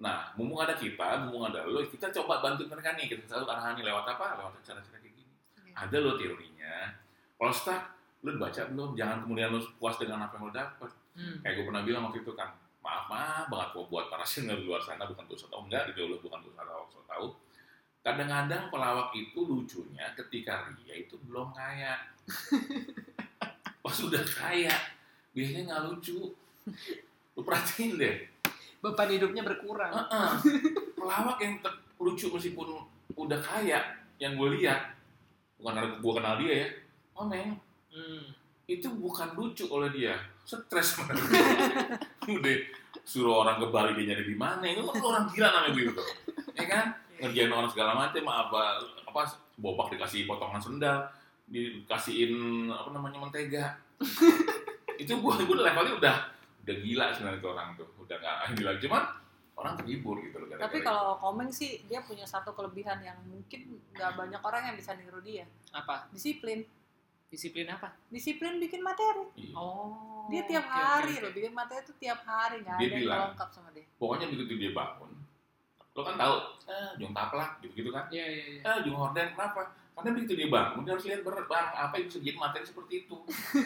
Nah 0.00 0.32
mumpung 0.32 0.64
ada 0.64 0.72
kita 0.72 1.28
mumpung 1.28 1.44
ada 1.52 1.60
lo 1.68 1.84
kita 1.84 2.08
coba 2.08 2.40
bantu 2.40 2.64
mereka 2.66 2.96
nih. 2.96 3.06
Kita 3.12 3.22
selalu 3.28 3.46
arahani 3.52 3.80
lewat 3.84 4.04
apa? 4.16 4.26
Lewat 4.40 4.52
cara-cara 4.64 4.96
kayak 4.96 5.12
gini. 5.12 5.32
Iya. 5.68 5.72
ada 5.76 5.96
lo 6.00 6.16
teorinya. 6.16 6.74
Kalau 7.36 7.52
stuck 7.52 7.82
lo 8.24 8.30
baca 8.40 8.62
belum? 8.72 8.90
Jangan 8.96 9.16
kemudian 9.28 9.52
lo 9.52 9.60
puas 9.76 10.00
dengan 10.00 10.24
apa 10.24 10.40
yang 10.40 10.48
lo 10.48 10.52
dapat 10.52 10.90
Hmm. 11.10 11.42
kayak 11.42 11.58
gue 11.58 11.64
pernah 11.66 11.82
bilang 11.82 12.06
waktu 12.06 12.22
itu 12.22 12.32
kan 12.38 12.54
maaf 12.80 13.10
maaf 13.10 13.50
banget 13.50 13.68
kok 13.74 13.86
buat 13.90 14.06
para 14.06 14.22
senior 14.22 14.62
di 14.62 14.64
luar 14.64 14.78
sana 14.78 15.04
bukan 15.10 15.26
dosa 15.26 15.50
tahu 15.50 15.66
enggak 15.66 15.90
gitu 15.90 16.06
loh 16.06 16.22
bukan 16.22 16.38
dosa 16.46 16.62
tahu 16.62 16.82
so 16.86 17.02
tahu 17.02 17.26
kadang-kadang 18.00 18.70
pelawak 18.70 19.10
itu 19.12 19.42
lucunya 19.42 20.06
ketika 20.16 20.70
dia 20.80 21.02
itu 21.02 21.18
belum 21.26 21.50
kaya. 21.52 21.98
Pas 23.84 23.96
udah 24.00 24.22
kaya 24.22 24.72
biasanya 25.34 25.60
nggak 25.66 25.82
lucu. 25.90 26.30
Lu 27.34 27.40
perhatiin 27.42 27.98
deh 27.98 28.16
Beban 28.80 29.08
hidupnya 29.12 29.42
berkurang. 29.44 29.92
Heeh. 29.92 30.30
pelawak 31.00 31.38
yang 31.40 31.56
lucu 31.96 32.28
meskipun 32.28 32.80
udah 33.16 33.40
kaya 33.40 33.80
yang 34.16 34.36
gue 34.36 34.60
lihat 34.60 34.92
bukan 35.56 35.72
karena 35.76 35.96
gue 35.96 36.12
kenal 36.16 36.34
dia 36.40 36.52
ya 36.64 36.68
Oneng 37.16 37.50
Hmm. 37.90 38.22
itu 38.70 38.86
bukan 38.86 39.34
lucu 39.34 39.66
oleh 39.66 39.90
dia 39.90 40.14
stres 40.46 40.94
udah 42.30 42.54
suruh 43.02 43.42
orang 43.42 43.58
ke 43.58 43.66
Bali 43.66 43.98
dia 43.98 44.14
nyari 44.14 44.30
di 44.30 44.38
mana 44.38 44.62
itu 44.62 44.86
kan 44.86 45.02
orang 45.02 45.24
gila 45.26 45.50
namanya 45.50 45.74
begitu 45.74 46.02
ya 46.54 46.64
kan 46.70 46.94
ngerjain 47.18 47.50
orang 47.50 47.66
segala 47.66 47.98
macam 47.98 48.22
apa 48.30 48.78
apa 49.10 49.20
bopak 49.58 49.98
dikasih 49.98 50.30
potongan 50.30 50.62
sendal 50.62 51.02
dikasihin 51.50 52.70
apa 52.70 52.94
namanya 52.94 53.18
mentega 53.18 53.74
itu 55.02 55.18
gua 55.18 55.34
gua 55.42 55.66
levelnya 55.66 55.94
udah 55.98 56.16
udah 56.60 56.76
gila 56.76 57.06
sebenarnya 57.10 57.38
itu 57.38 57.48
orang 57.48 57.68
tuh 57.74 57.88
udah 57.98 58.16
nggak 58.16 58.36
gila 58.56 58.72
cuman 58.78 59.02
orang 59.54 59.74
terhibur 59.76 60.16
gitu 60.20 60.36
loh. 60.36 60.48
gara-gara 60.48 60.66
Tapi 60.66 60.78
kalau 60.80 61.20
Komeng 61.20 61.50
sih 61.50 61.84
dia 61.84 62.00
punya 62.00 62.24
satu 62.24 62.50
kelebihan 62.50 62.96
yang 63.00 63.20
mungkin 63.22 63.60
nggak 63.92 64.12
banyak 64.14 64.40
orang 64.40 64.62
yang 64.66 64.76
bisa 64.76 64.96
niru 64.96 65.20
dia. 65.20 65.44
Apa? 65.70 66.08
Disiplin. 66.08 66.64
Disiplin 67.28 67.68
apa? 67.68 67.92
Disiplin 68.08 68.56
bikin 68.56 68.80
materi. 68.80 69.28
Iya. 69.36 69.52
Oh. 69.52 70.24
Dia 70.26 70.42
tiap 70.44 70.64
oke, 70.64 70.72
hari 70.72 71.14
oke. 71.14 71.22
loh 71.22 71.32
bikin 71.32 71.52
materi 71.52 71.80
itu 71.82 71.92
tiap 71.98 72.24
hari 72.24 72.62
nggak 72.62 72.76
Dia 72.78 72.86
ada 72.86 72.96
yang 72.96 73.12
lengkap 73.28 73.48
sama 73.50 73.68
dia. 73.70 73.84
pokoknya 73.98 74.26
begitu 74.28 74.52
dia 74.56 74.70
bangun, 74.70 75.10
lo 75.90 76.00
kan 76.00 76.14
tahu, 76.14 76.34
eh, 76.64 76.90
Jung 76.96 77.10
Taplak 77.10 77.50
gitu-gitu 77.60 77.90
kan, 77.90 78.06
Iya, 78.08 78.24
iya, 78.24 78.44
iya. 78.48 78.60
eh, 78.64 78.78
Jung 78.80 78.94
Horden 78.94 79.26
kenapa? 79.28 79.74
Karena 79.90 80.10
begitu 80.14 80.32
dia 80.32 80.48
bangun, 80.48 80.80
dia 80.80 80.92
harus 80.94 81.04
lihat 81.04 81.20
ber- 81.20 81.44
barang 81.44 81.70
apa 81.76 81.94
yang 81.94 82.06
bisa 82.06 82.18
jadi 82.22 82.38
materi 82.38 82.64
seperti 82.64 82.92
itu. 83.04 83.16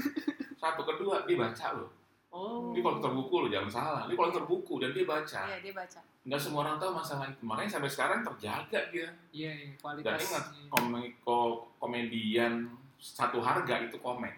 Satu 0.56 0.82
kedua, 0.82 1.22
dia 1.22 1.36
baca 1.36 1.66
loh. 1.72 1.92
Oh. 2.34 2.74
Dia 2.74 2.82
kolektor 2.82 3.14
buku 3.14 3.46
loh, 3.46 3.50
jangan 3.54 3.70
salah. 3.70 4.02
Dia 4.10 4.18
kolektor 4.18 4.42
buku 4.42 4.82
dan 4.82 4.90
dia 4.90 5.06
baca. 5.06 5.40
Iya 5.46 5.58
dia 5.62 5.70
baca. 5.70 6.00
Nggak 6.26 6.40
semua 6.42 6.66
orang 6.66 6.76
tahu 6.82 6.90
masalah 6.90 7.30
itu. 7.30 7.42
Makanya 7.46 7.70
sampai 7.70 7.86
sekarang 7.86 8.26
terjaga 8.26 8.80
dia. 8.90 9.06
Iya, 9.30 9.50
iya, 9.54 9.70
Dan 9.70 9.78
kualitas. 9.78 10.18
ingat, 10.18 10.44
Komedi, 10.66 11.14
ko- 11.22 11.70
komedian 11.78 12.74
satu 12.98 13.38
harga 13.38 13.86
itu 13.86 13.94
komen. 14.02 14.34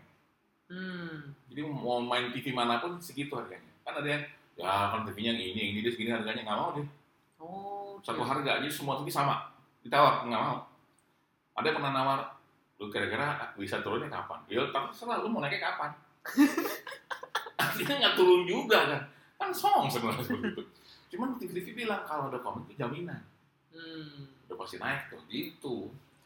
Hmm. 0.68 1.32
Jadi 1.48 1.60
mau 1.64 1.96
main 2.04 2.28
TV 2.36 2.52
mana 2.52 2.84
pun 2.84 3.00
segitu 3.00 3.32
harganya. 3.32 3.72
Kan 3.80 3.96
ada 3.96 4.08
yang, 4.12 4.22
ya 4.60 4.92
kan 4.92 5.00
TV-nya 5.08 5.32
yang 5.32 5.56
ini, 5.56 5.56
yang 5.56 5.70
ini 5.72 5.80
dia 5.80 5.92
segini 5.96 6.12
harganya. 6.12 6.44
Nggak 6.44 6.58
mau 6.60 6.70
deh. 6.76 6.86
Oh. 7.40 7.96
Satu 8.04 8.20
oke. 8.20 8.28
harga 8.28 8.60
aja 8.60 8.68
semua 8.68 9.00
TV 9.00 9.08
sama. 9.08 9.40
Ditawar, 9.80 10.28
nggak 10.28 10.42
mau. 10.42 10.68
Ada 11.56 11.72
yang 11.72 11.76
pernah 11.80 11.92
nawar, 11.96 12.20
lu 12.76 12.92
kira-kira 12.92 13.56
bisa 13.56 13.80
turunnya 13.80 14.12
kapan? 14.12 14.44
Ya 14.52 14.68
terserah, 14.68 15.24
lu 15.24 15.32
mau 15.32 15.40
naiknya 15.40 15.72
kapan? 15.72 15.96
Artinya 17.74 17.94
nggak 18.02 18.14
turun 18.14 18.42
juga 18.46 18.78
kan. 18.86 19.02
Kan 19.36 19.50
song 19.52 19.86
sebenarnya 19.90 20.22
seperti 20.24 20.48
itu. 20.54 20.62
Cuman 21.14 21.28
TV-TV 21.38 21.66
bilang 21.86 22.02
kalau 22.06 22.28
ada 22.30 22.38
komen 22.42 22.66
itu 22.66 22.74
jaminan. 22.78 23.20
Hmm. 23.70 24.30
Udah 24.48 24.56
pasti 24.58 24.76
naik 24.78 25.10
tuh, 25.12 25.20
gitu. 25.28 25.76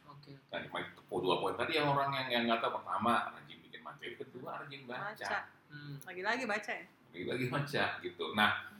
Oke. 0.07 0.33
Nah, 0.53 0.59
itu 0.61 1.17
dua 1.21 1.37
poin 1.43 1.55
tadi 1.59 1.77
yang 1.77 1.91
orang 1.91 2.15
yang 2.15 2.27
yang 2.31 2.43
nggak 2.47 2.61
tahu 2.63 2.79
pertama 2.81 3.35
rajin 3.35 3.59
bikin 3.67 3.81
materi, 3.83 4.15
kedua 4.17 4.63
rajin 4.63 4.87
baca, 4.87 5.13
Baca. 5.13 5.39
Hmm. 5.71 5.95
Lagi-lagi 6.07 6.45
baca 6.47 6.73
ya. 6.73 6.87
lagi-lagi 7.11 7.47
baca 7.51 7.85
gitu. 8.07 8.25
Nah, 8.39 8.71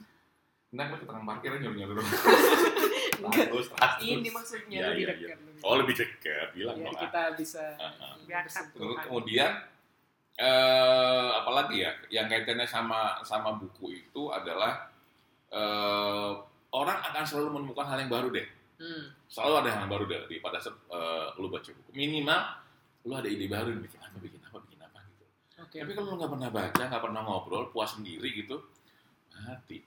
Nah, 0.71 0.87
gue 0.87 0.95
ke 0.95 1.03
tukang 1.03 1.27
parkir 1.27 1.51
aja 1.51 1.67
nyuruh 1.67 1.75
nyuruh. 1.75 1.99
Enggak. 3.27 3.51
Terus, 3.51 3.67
terus. 3.75 3.93
Ini 3.99 4.29
maksudnya 4.31 4.79
Iya, 4.79 4.87
lebih 4.95 5.05
dekat. 5.11 5.37
lebih 5.43 5.61
Oh 5.67 5.75
lebih 5.75 5.95
dekat, 5.99 6.47
bilang 6.55 6.77
ah. 6.79 6.95
kita 6.95 7.21
bisa 7.35 7.63
Biar 8.23 8.47
bersentuhan. 8.47 8.79
Terus 8.79 8.97
kemudian 9.03 9.51
eh 10.39 11.29
apalagi 11.71 11.87
ya 12.11 12.21
yang 12.21 12.27
kaitannya 12.27 12.67
sama 12.67 13.23
sama 13.23 13.55
buku 13.55 13.95
itu 14.03 14.21
adalah 14.27 14.91
eh 15.51 16.31
orang 16.71 16.99
akan 17.11 17.23
selalu 17.23 17.59
menemukan 17.59 17.87
hal 17.87 17.99
yang 17.99 18.11
baru 18.11 18.27
deh. 18.31 18.47
Hmm. 18.81 19.03
Selalu 19.31 19.53
ada 19.63 19.69
hal 19.71 19.81
yang 19.87 19.91
baru 19.91 20.03
deh 20.07 20.19
daripada 20.27 20.57
eh, 20.67 21.27
lu 21.39 21.47
baca 21.47 21.69
buku. 21.71 21.89
Minimal 21.95 22.41
lu 23.07 23.13
ada 23.17 23.29
ide 23.31 23.47
baru 23.47 23.73
bikin 23.79 23.99
apa, 23.99 24.17
bikin 24.19 24.41
apa, 24.43 24.57
bikin 24.67 24.79
apa 24.83 24.99
gitu. 25.07 25.25
Oke. 25.63 25.77
Tapi 25.79 25.91
kalau 25.95 26.07
lu 26.13 26.15
nggak 26.19 26.31
pernah 26.37 26.49
baca, 26.51 26.83
nggak 26.85 27.03
pernah 27.03 27.21
ngobrol, 27.25 27.65
puas 27.73 27.89
sendiri 27.97 28.29
gitu, 28.35 28.61
mati. 29.33 29.81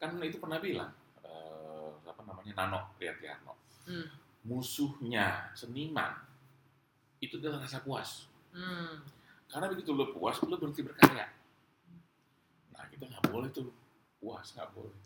Kan 0.00 0.18
itu 0.24 0.40
pernah 0.40 0.58
bilang 0.60 0.90
eh, 1.24 1.90
apa 2.04 2.20
namanya 2.24 2.52
Nano 2.64 2.80
Priatiarno. 2.96 3.54
Hmm. 3.86 4.08
Musuhnya 4.46 5.50
seniman 5.58 6.12
itu 7.18 7.40
adalah 7.40 7.64
rasa 7.64 7.82
puas. 7.82 8.30
Hmm. 8.52 9.15
Karena 9.46 9.66
begitu 9.70 9.94
lu 9.94 10.10
puas, 10.10 10.36
lu 10.42 10.56
berhenti 10.58 10.82
berkarya. 10.82 11.26
Nah, 12.74 12.84
kita 12.90 13.06
nggak 13.06 13.24
boleh 13.30 13.48
tuh 13.54 13.70
puas, 14.18 14.46
nggak 14.52 14.68
boleh. 14.74 14.96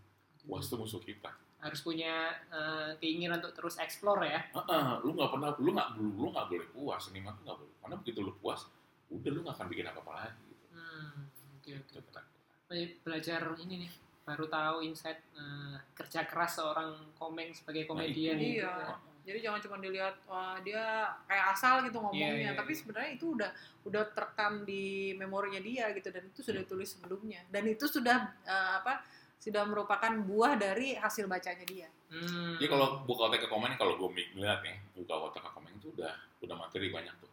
Puas 0.43 0.65
itu 0.67 0.77
musuh 0.81 1.03
kita. 1.03 1.31
Harus 1.61 1.85
punya 1.85 2.33
eh, 2.49 2.97
keinginan 2.97 3.45
untuk 3.45 3.53
terus 3.53 3.77
explore 3.77 4.25
ya. 4.25 4.41
Heeh, 4.49 4.89
lu 5.05 5.13
nggak 5.13 5.31
pernah, 5.31 5.53
lu 5.61 5.71
nggak, 5.77 5.89
lu 6.01 6.27
nggak 6.33 6.47
boleh 6.49 6.67
puas, 6.73 7.01
seniman 7.05 7.37
tuh 7.37 7.45
nggak 7.45 7.59
boleh. 7.61 7.75
Karena 7.85 7.95
begitu 8.01 8.19
lu 8.25 8.33
puas, 8.41 8.65
udah 9.13 9.31
lu 9.31 9.41
nggak 9.45 9.57
akan 9.61 9.67
bikin 9.69 9.87
apa-apa 9.87 10.13
lagi. 10.25 10.41
Gitu. 10.49 10.65
Hmm. 10.73 11.29
Oke 11.61 11.71
oke. 11.77 11.85
Itu 11.85 11.93
ketakutan. 12.01 12.25
Be- 12.71 12.97
Belajar 13.05 13.41
ini 13.61 13.75
nih 13.85 13.93
baru 14.25 14.49
tahu 14.49 14.77
insight 14.81 15.21
eh, 15.37 15.77
kerja 15.93 16.25
keras 16.25 16.57
seorang 16.57 16.97
komeng 17.21 17.53
sebagai 17.53 17.85
komedian. 17.85 18.41
itu. 18.41 18.65
gitu. 18.65 19.10
Iya. 19.21 19.27
Jadi 19.29 19.39
jangan 19.45 19.61
cuma 19.61 19.77
dilihat 19.79 20.15
wah 20.25 20.57
dia 20.61 20.85
kayak 21.29 21.47
asal 21.53 21.85
gitu 21.85 22.01
ngomongnya, 22.01 22.33
Iya, 22.33 22.41
iya, 22.41 22.51
tapi 22.57 22.73
iya. 22.73 22.79
sebenarnya 22.81 23.11
itu 23.15 23.27
udah 23.37 23.51
udah 23.85 24.03
terekam 24.17 24.53
di 24.65 24.85
memorinya 25.15 25.61
dia 25.61 25.93
gitu 25.93 26.09
dan 26.09 26.25
itu 26.25 26.41
sudah 26.41 26.61
ditulis 26.65 26.89
sebelumnya 26.89 27.41
dan 27.53 27.69
itu 27.69 27.85
sudah 27.85 28.33
eh, 28.43 28.73
apa 28.81 29.05
sudah 29.41 29.65
merupakan 29.65 30.13
buah 30.25 30.57
dari 30.57 30.93
hasil 30.97 31.25
bacanya 31.25 31.65
dia. 31.65 31.89
Hmm. 32.13 32.61
Jadi 32.61 32.69
kalau 32.69 33.09
buka 33.09 33.33
otak 33.33 33.41
ke 33.45 33.49
komen, 33.49 33.73
kalau 33.81 33.97
gue 33.97 34.09
ngeliat 34.37 34.61
nih, 34.61 34.77
buka 34.93 35.17
otak 35.17 35.41
ke 35.41 35.51
komen 35.57 35.73
itu 35.81 35.89
udah 35.97 36.13
udah 36.45 36.57
materi 36.61 36.93
banyak 36.93 37.15
tuh. 37.17 37.31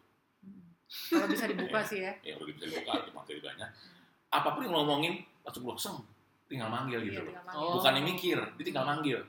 Kalau 0.88 1.28
bisa 1.28 1.52
dibuka 1.52 1.84
sih 1.92 2.00
ya. 2.08 2.16
Ya 2.24 2.40
udah 2.40 2.48
bisa 2.48 2.64
dibuka, 2.72 3.04
ada 3.04 3.12
materi 3.12 3.44
banyak. 3.44 3.70
Apa 4.32 4.56
pun 4.56 4.64
yang 4.64 4.72
ngomongin, 4.72 5.20
langsung 5.44 5.68
langsung 5.68 5.96
tinggal 6.48 6.72
manggil 6.72 7.04
gitu 7.04 7.20
Iya, 7.20 7.28
loh. 7.28 7.34
manggil. 7.44 7.60
Oh. 7.60 7.74
Bukan 7.76 7.92
yang 8.00 8.08
mikir, 8.08 8.38
dia 8.56 8.64
tinggal 8.64 8.86
manggil. 8.88 9.20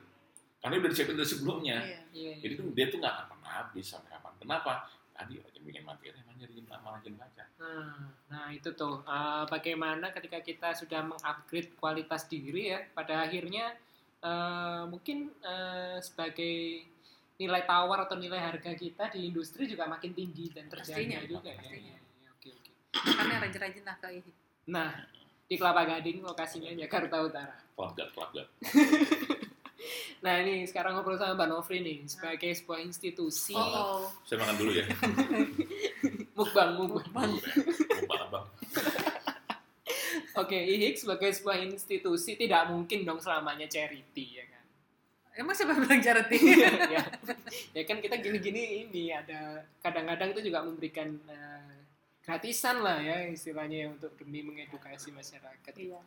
Karena 0.58 0.74
dia 0.74 0.80
udah 0.82 0.90
disiapin 0.90 1.14
dari 1.14 1.28
sebelumnya. 1.30 1.76
Iya. 1.82 2.00
Iya, 2.10 2.32
iya. 2.34 2.34
Jadi 2.42 2.52
tuh 2.58 2.66
dia 2.74 2.86
tuh 2.90 2.98
nggak 2.98 3.14
akan 3.14 3.26
pernah 3.36 3.52
habis 3.62 3.86
sampai 3.86 4.10
kapan. 4.10 4.32
Kenapa? 4.42 4.72
Tadi 5.18 5.34
aja 5.34 5.58
bikin 5.58 5.82
materi, 5.82 6.14
emang 6.14 6.38
jadi 6.38 6.54
malah 6.70 6.98
rajin 6.98 7.14
baca. 7.18 7.44
Nah, 7.58 8.06
nah 8.30 8.46
itu 8.54 8.70
tuh 8.74 9.02
eh, 9.02 9.44
bagaimana 9.50 10.14
ketika 10.14 10.38
kita 10.38 10.68
sudah 10.78 11.02
mengupgrade 11.02 11.74
kualitas 11.74 12.30
diri 12.30 12.70
ya 12.70 12.78
pada 12.94 13.26
akhirnya 13.26 13.74
eh, 14.22 14.82
mungkin 14.86 15.34
eh, 15.42 15.98
sebagai 15.98 16.86
nilai 17.38 17.62
tawar 17.66 18.06
atau 18.06 18.14
nilai 18.18 18.38
harga 18.38 18.74
kita 18.74 19.10
di 19.14 19.30
industri 19.30 19.66
juga 19.66 19.86
makin 19.86 20.10
tinggi 20.14 20.50
dan 20.54 20.66
terjaga 20.66 20.98
Pastinya, 21.02 21.18
juga 21.26 21.50
ya. 21.50 21.58
pastinya. 21.62 21.94
Iya, 21.94 21.98
iya, 21.98 22.28
Oke 22.34 22.48
oke. 22.54 22.70
Makanya 23.10 23.36
rajin-rajin 23.46 23.84
lah 23.86 23.96
ke 23.98 24.08
ini. 24.10 24.32
Nah 24.70 24.90
di 25.48 25.54
Kelapa 25.58 25.82
Gading 25.86 26.18
lokasinya 26.22 26.70
Jakarta 26.74 27.16
Utara. 27.22 27.54
Kelabgat, 27.74 28.08
kelabgat. 28.14 28.46
Nah 30.18 30.34
ini 30.42 30.66
sekarang 30.66 30.98
ngobrol 30.98 31.14
sama 31.14 31.38
Mbak 31.38 31.48
Novri 31.50 31.78
nih 31.78 31.98
sebagai 32.10 32.50
sebuah 32.50 32.82
institusi 32.82 33.54
Oh, 33.54 34.02
oh. 34.02 34.02
Saya 34.26 34.42
makan 34.42 34.56
dulu 34.58 34.72
ya. 34.74 34.84
mukbang 36.38 36.70
mukbang. 36.74 37.30
Mumpang 37.38 38.20
abang. 38.26 38.46
Oke, 40.38 40.54
IHIK 40.54 41.02
sebagai 41.02 41.30
sebuah 41.34 41.58
institusi 41.66 42.38
tidak 42.38 42.70
mungkin 42.70 43.02
dong 43.02 43.18
selamanya 43.18 43.66
charity 43.66 44.38
ya 44.38 44.44
kan. 44.46 44.64
Emang 45.38 45.54
siapa 45.54 45.74
bilang 45.74 46.02
charity? 46.02 46.38
ya, 46.94 47.02
ya 47.74 47.82
kan 47.86 47.98
kita 48.02 48.18
gini-gini 48.18 48.86
ini 48.86 49.14
ada 49.14 49.66
kadang-kadang 49.82 50.34
itu 50.34 50.50
juga 50.50 50.62
memberikan 50.66 51.14
eh, 51.26 51.78
gratisan 52.22 52.82
lah 52.82 52.98
ya 53.02 53.26
istilahnya 53.30 53.86
ya, 53.86 53.88
untuk 53.94 54.14
demi 54.18 54.42
mengedukasi 54.42 55.14
masyarakat. 55.14 55.74
iya. 55.78 56.02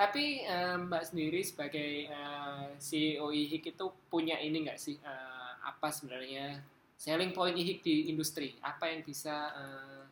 Tapi 0.00 0.48
eh, 0.48 0.76
Mbak 0.80 1.02
sendiri 1.12 1.40
sebagai 1.44 2.08
eh, 2.08 2.66
CEO 2.80 3.28
IHIK 3.28 3.76
itu 3.76 3.86
punya 4.08 4.40
ini 4.40 4.64
nggak 4.64 4.80
sih 4.80 4.96
eh, 4.96 5.52
apa 5.60 5.92
sebenarnya 5.92 6.56
selling 6.96 7.36
point 7.36 7.52
IHIK 7.52 7.84
di 7.84 7.96
industri? 8.08 8.56
Apa 8.64 8.88
yang 8.88 9.04
bisa 9.04 9.52
eh, 9.52 10.02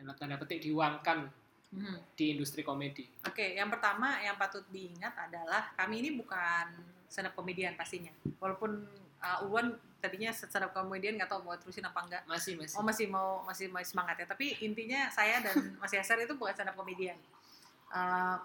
dalam 0.00 0.16
tanda 0.16 0.40
petik 0.40 0.64
diuangkan 0.64 1.28
Mhm. 1.68 2.16
di 2.16 2.32
industri 2.32 2.64
komedi? 2.64 3.04
Oke, 3.28 3.52
yang 3.52 3.68
pertama 3.68 4.16
yang 4.24 4.40
patut 4.40 4.64
diingat 4.72 5.12
adalah 5.12 5.68
kami 5.76 6.00
ini 6.00 6.16
bukan 6.16 6.72
stand 7.04 7.28
up 7.28 7.36
comedian 7.36 7.76
pastinya. 7.76 8.08
Walaupun 8.40 8.88
uh, 9.20 9.44
Uwan 9.44 9.76
tadinya 10.00 10.32
stand 10.32 10.64
up 10.64 10.72
comedian 10.72 11.20
nggak 11.20 11.28
tahu 11.28 11.44
mau 11.44 11.52
terusin 11.60 11.84
apa 11.84 12.00
enggak. 12.08 12.22
Masih 12.24 12.56
masih. 12.56 12.80
Oh 12.80 12.84
masih 12.84 13.06
mau 13.12 13.44
masih 13.44 13.68
masih 13.68 13.92
semangat 13.92 14.16
ya. 14.16 14.24
Tapi 14.24 14.56
intinya 14.64 15.12
saya 15.12 15.44
dan 15.44 15.76
Mas 15.76 15.92
Yaser 15.92 16.16
itu 16.24 16.32
bukan 16.40 16.56
stand 16.56 16.72
up. 16.72 16.80
Uh, 16.80 18.36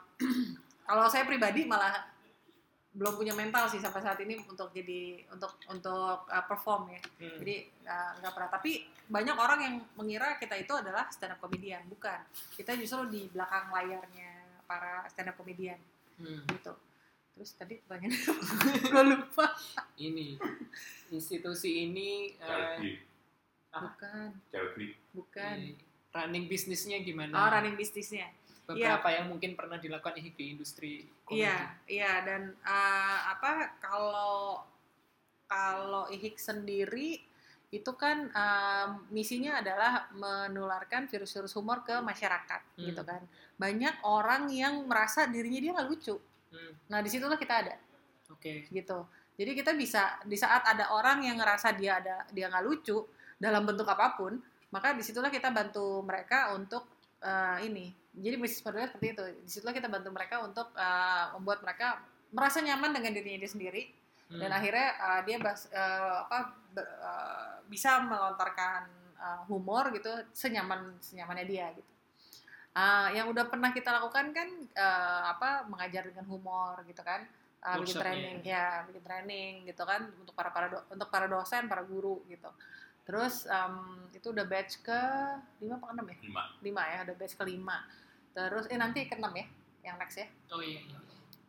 kalau 0.84 1.06
saya 1.08 1.24
pribadi 1.24 1.64
malah 1.64 2.12
belum 2.94 3.18
punya 3.18 3.34
mental 3.34 3.66
sih 3.66 3.82
sampai 3.82 4.06
saat 4.06 4.22
ini 4.22 4.38
untuk 4.46 4.70
jadi 4.70 5.26
untuk 5.34 5.58
untuk 5.66 6.30
uh, 6.30 6.46
perform 6.46 6.94
ya. 6.94 7.02
Hmm. 7.18 7.38
Jadi 7.42 7.56
uh, 7.84 8.12
nggak 8.22 8.34
pernah. 8.34 8.50
Tapi 8.54 8.72
banyak 9.04 9.34
orang 9.34 9.60
yang 9.62 9.76
mengira 9.96 10.38
kita 10.38 10.54
itu 10.56 10.72
adalah 10.72 11.10
stand 11.10 11.34
up 11.34 11.42
comedian. 11.42 11.82
Bukan. 11.90 12.20
Kita 12.54 12.78
justru 12.78 13.10
di 13.10 13.26
belakang 13.28 13.74
layarnya 13.74 14.32
para 14.64 15.10
stand 15.10 15.30
up 15.30 15.38
comedian 15.38 15.80
Hmm. 16.14 16.46
gitu. 16.46 16.70
Terus 17.34 17.50
tadi 17.58 17.82
pertanyaan 17.82 18.14
gue 18.94 19.04
lupa. 19.10 19.50
ini 19.98 20.38
institusi 21.10 21.90
ini 21.90 22.38
eh, 22.38 22.46
Charity. 22.46 22.92
Bukan, 23.74 24.28
Charity. 24.54 24.88
bukan. 25.18 25.56
eh, 25.58 25.74
running 26.14 26.46
bisnisnya 26.46 27.02
gimana? 27.02 27.34
Oh, 27.34 27.50
running 27.50 27.74
bisnisnya. 27.74 28.30
Beberapa 28.76 29.08
yang 29.14 29.26
mungkin 29.30 29.52
pernah 29.54 29.78
dilakukan 29.78 30.18
di 30.18 30.46
industri 30.52 31.06
komedi. 31.24 31.46
Iya, 31.46 31.58
iya 31.88 32.14
dan 32.26 32.42
eh, 32.52 33.20
apa 33.30 33.78
kalau 33.78 34.64
kalau 35.48 36.10
IHIK 36.10 36.36
sendiri 36.42 37.22
itu 37.74 37.92
kan 37.98 38.30
em, 38.30 38.90
misinya 39.10 39.58
adalah 39.58 40.06
menularkan 40.14 41.10
virus-virus 41.10 41.58
humor 41.58 41.82
ke 41.82 41.98
masyarakat 42.06 42.62
Hmm. 42.78 42.86
gitu 42.86 43.02
kan. 43.02 43.22
Banyak 43.58 44.06
orang 44.06 44.46
yang 44.54 44.86
merasa 44.86 45.26
dirinya 45.26 45.58
dia 45.58 45.74
nggak 45.74 45.90
lucu. 45.90 46.16
Hmm. 46.54 46.74
Nah 46.94 47.02
di 47.02 47.10
situlah 47.10 47.38
kita 47.38 47.66
ada. 47.66 47.76
Oke. 48.30 48.70
gitu. 48.70 49.06
Jadi 49.34 49.52
kita 49.58 49.74
bisa 49.74 50.22
di 50.30 50.38
saat 50.38 50.62
ada 50.70 50.94
orang 50.94 51.26
yang 51.26 51.42
ngerasa 51.42 51.74
dia 51.74 51.98
ada 51.98 52.30
dia 52.30 52.46
nggak 52.50 52.66
lucu 52.66 53.02
dalam 53.42 53.66
bentuk 53.66 53.90
apa 53.90 54.14
pun, 54.14 54.38
maka 54.70 54.94
di 54.94 55.02
situlah 55.02 55.34
kita 55.34 55.50
bantu 55.50 56.06
mereka 56.06 56.54
untuk 56.54 56.86
eh, 57.24 57.58
ini. 57.66 57.96
Jadi 58.14 58.36
bisnis 58.38 58.62
modelnya 58.62 58.92
seperti 58.92 59.08
itu. 59.16 59.24
Di 59.42 59.50
situlah 59.50 59.74
kita 59.74 59.88
bantu 59.88 60.12
mereka 60.12 60.44
untuk 60.44 60.76
eh, 60.76 61.26
membuat 61.40 61.64
mereka 61.64 62.04
merasa 62.36 62.60
nyaman 62.60 62.92
dengan 62.92 63.12
dirinya 63.16 63.40
dia 63.42 63.52
sendiri 63.52 63.84
Hmm. 64.34 64.40
dan 64.42 64.50
akhirnya 64.56 64.88
uh, 64.98 65.22
dia 65.28 65.38
bas, 65.38 65.70
uh, 65.70 66.26
apa 66.26 66.58
be- 66.74 66.92
uh, 67.04 67.62
bisa 67.70 68.02
melontarkan 68.02 68.88
uh, 69.20 69.46
humor 69.46 69.94
gitu 69.94 70.10
senyaman 70.34 70.96
senyamannya 71.04 71.46
dia 71.46 71.70
gitu. 71.76 71.92
Uh, 72.74 73.14
yang 73.14 73.30
udah 73.30 73.46
pernah 73.46 73.70
kita 73.70 73.94
lakukan 73.94 74.34
kan 74.34 74.50
uh, 74.74 75.30
apa 75.30 75.70
mengajar 75.70 76.10
dengan 76.10 76.26
humor 76.26 76.82
gitu 76.90 77.06
kan 77.06 77.22
uh, 77.62 77.78
bikin 77.78 78.02
training 78.02 78.38
ya 78.42 78.82
bikin 78.90 79.04
training 79.06 79.52
gitu 79.70 79.86
kan 79.86 80.10
untuk 80.18 80.34
para 80.34 80.50
para 80.50 80.68
do- 80.74 80.86
untuk 80.90 81.06
para 81.14 81.30
dosen 81.30 81.70
para 81.70 81.86
guru 81.86 82.26
gitu 82.26 82.50
terus 83.04 83.44
um, 83.52 84.08
itu 84.16 84.32
udah 84.32 84.46
batch 84.48 84.80
ke 84.80 85.00
lima 85.60 85.76
apa 85.80 85.86
ke 85.90 85.94
enam 85.96 86.06
ya? 86.08 86.18
Lima. 86.24 86.44
Lima 86.64 86.82
ya 86.88 86.98
udah 87.04 87.16
batch 87.20 87.36
ke 87.36 87.44
lima. 87.44 87.78
Terus 88.34 88.66
eh 88.72 88.80
nanti 88.80 89.06
ke 89.06 89.16
enam 89.20 89.34
ya 89.36 89.46
yang 89.84 89.96
next 90.00 90.16
ya? 90.16 90.28
Oh 90.50 90.64
iya. 90.64 90.80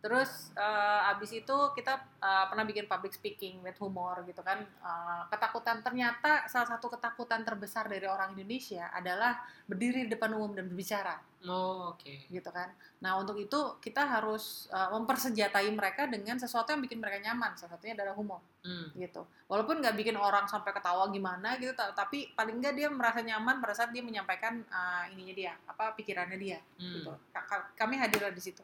Terus 0.04 0.52
eh, 0.52 1.10
abis 1.10 1.32
itu 1.34 1.56
kita 1.72 1.92
eh, 2.20 2.44
pernah 2.44 2.60
bikin 2.62 2.84
public 2.84 3.10
speaking 3.10 3.64
with 3.64 3.72
humor 3.78 4.20
gitu 4.22 4.44
kan. 4.44 4.60
Eh, 4.60 5.22
ketakutan 5.28 5.80
ternyata 5.80 6.44
salah 6.44 6.68
satu 6.68 6.92
ketakutan 6.92 7.40
terbesar 7.40 7.88
dari 7.88 8.04
orang 8.04 8.36
Indonesia 8.36 8.92
adalah 8.92 9.40
berdiri 9.64 10.04
di 10.04 10.12
depan 10.12 10.36
umum 10.36 10.52
dan 10.52 10.68
berbicara 10.68 11.16
Oh 11.42 11.88
oke. 11.90 12.28
gitu 12.28 12.50
kan. 12.50 12.68
Nah 13.00 13.16
untuk 13.16 13.36
itu 13.36 13.56
kita 13.80 14.04
harus 14.04 14.68
eh, 14.68 14.88
mempersenjatai 14.92 15.72
mereka 15.72 16.04
dengan 16.04 16.36
sesuatu 16.36 16.68
yang 16.68 16.84
bikin 16.84 17.00
mereka 17.00 17.24
nyaman. 17.24 17.56
Salah 17.56 17.72
satunya 17.72 17.96
adalah 17.96 18.12
humor 18.12 18.44
Hmm. 18.60 18.88
gitu. 18.94 19.24
Walaupun 19.44 19.76
nggak 19.76 19.92
bikin 19.94 20.16
orang 20.16 20.44
sampai 20.44 20.72
ketawa 20.72 21.08
gimana 21.08 21.56
gitu, 21.56 21.72
ta- 21.72 21.92
tapi 21.92 22.32
paling 22.32 22.60
nggak 22.60 22.72
dia 22.74 22.88
merasa 22.88 23.20
nyaman 23.20 23.60
pada 23.60 23.72
saat 23.72 23.88
dia 23.88 24.00
menyampaikan 24.00 24.60
eh, 24.60 25.12
ininya 25.12 25.32
dia, 25.32 25.52
apa 25.64 25.92
pikirannya 25.92 26.36
dia 26.36 26.60
Hmm. 26.76 26.92
gitu. 26.96 27.12
Ka- 27.28 27.44
ka- 27.44 27.72
Kami 27.74 27.96
hadirlah 27.96 28.28
di 28.28 28.40
situ. 28.40 28.60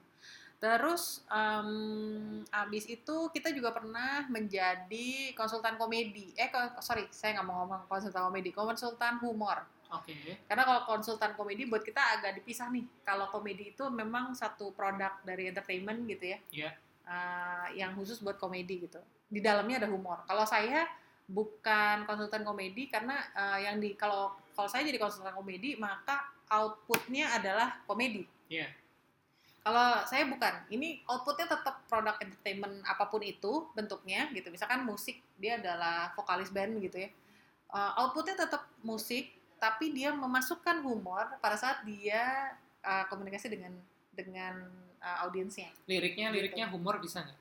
Terus 0.61 1.25
em, 1.33 2.45
abis 2.53 2.85
itu 2.85 3.17
kita 3.33 3.49
juga 3.57 3.73
pernah 3.73 4.29
menjadi 4.29 5.33
konsultan 5.33 5.81
komedi. 5.81 6.37
Eh 6.37 6.53
sorry, 6.85 7.09
saya 7.09 7.41
nggak 7.41 7.49
mau 7.49 7.65
ngomong 7.65 7.89
konsultan 7.89 8.29
komedi, 8.29 8.53
konsultan 8.53 9.17
humor. 9.25 9.65
Oke. 9.91 10.15
Karena 10.45 10.63
kalau 10.69 10.81
konsultan 10.85 11.33
komedi 11.33 11.65
buat 11.65 11.81
kita 11.81 12.21
agak 12.21 12.37
dipisah 12.45 12.69
nih. 12.69 12.85
Kalau 13.03 13.33
komedi 13.33 13.73
itu 13.73 13.89
memang 13.89 14.37
satu 14.37 14.71
produk 14.77 15.17
dari 15.25 15.49
entertainment 15.49 16.05
gitu 16.07 16.25
ya. 16.29 16.39
Iya. 16.53 16.71
Eh, 17.09 17.67
yang 17.81 17.97
khusus 17.97 18.21
buat 18.21 18.37
komedi 18.37 18.85
gitu. 18.85 19.01
Di 19.33 19.41
dalamnya 19.41 19.83
ada 19.83 19.89
humor. 19.89 20.23
Kalau 20.29 20.45
saya 20.45 20.87
bukan 21.25 22.05
konsultan 22.05 22.45
komedi 22.45 22.87
karena 22.93 23.17
eh, 23.33 23.65
yang 23.65 23.81
di 23.81 23.97
kalau 23.97 24.37
kalau 24.53 24.69
saya 24.69 24.85
jadi 24.85 25.01
konsultan 25.01 25.33
komedi 25.33 25.75
maka 25.81 26.21
outputnya 26.53 27.33
adalah 27.35 27.81
komedi. 27.89 28.29
Iya. 28.51 28.80
Kalau 29.61 30.03
saya 30.09 30.25
bukan, 30.25 30.55
ini 30.73 31.05
outputnya 31.05 31.45
tetap 31.45 31.85
produk 31.85 32.17
entertainment 32.17 32.81
apa 32.89 33.05
pun 33.07 33.21
itu 33.21 33.69
bentuknya 33.77 34.25
gitu. 34.33 34.49
Misalkan 34.49 34.89
musik 34.89 35.21
dia 35.37 35.61
adalah 35.61 36.17
vokalis 36.17 36.49
band 36.49 36.81
gitu 36.81 36.97
ya. 36.97 37.13
Uh, 37.69 37.93
outputnya 38.01 38.35
tetap 38.35 38.65
musik, 38.81 39.31
tapi 39.61 39.93
dia 39.93 40.11
memasukkan 40.11 40.81
humor 40.81 41.29
pada 41.39 41.61
saat 41.61 41.85
dia 41.85 42.57
uh, 42.81 43.05
komunikasi 43.13 43.53
dengan 43.53 43.77
dengan 44.17 44.65
uh, 44.99 45.29
audiensnya. 45.29 45.69
Liriknya 45.85 46.33
Gitu. 46.33 46.37
liriknya 46.41 46.67
humor 46.73 46.97
bisa 46.99 47.21
nggak? 47.21 47.39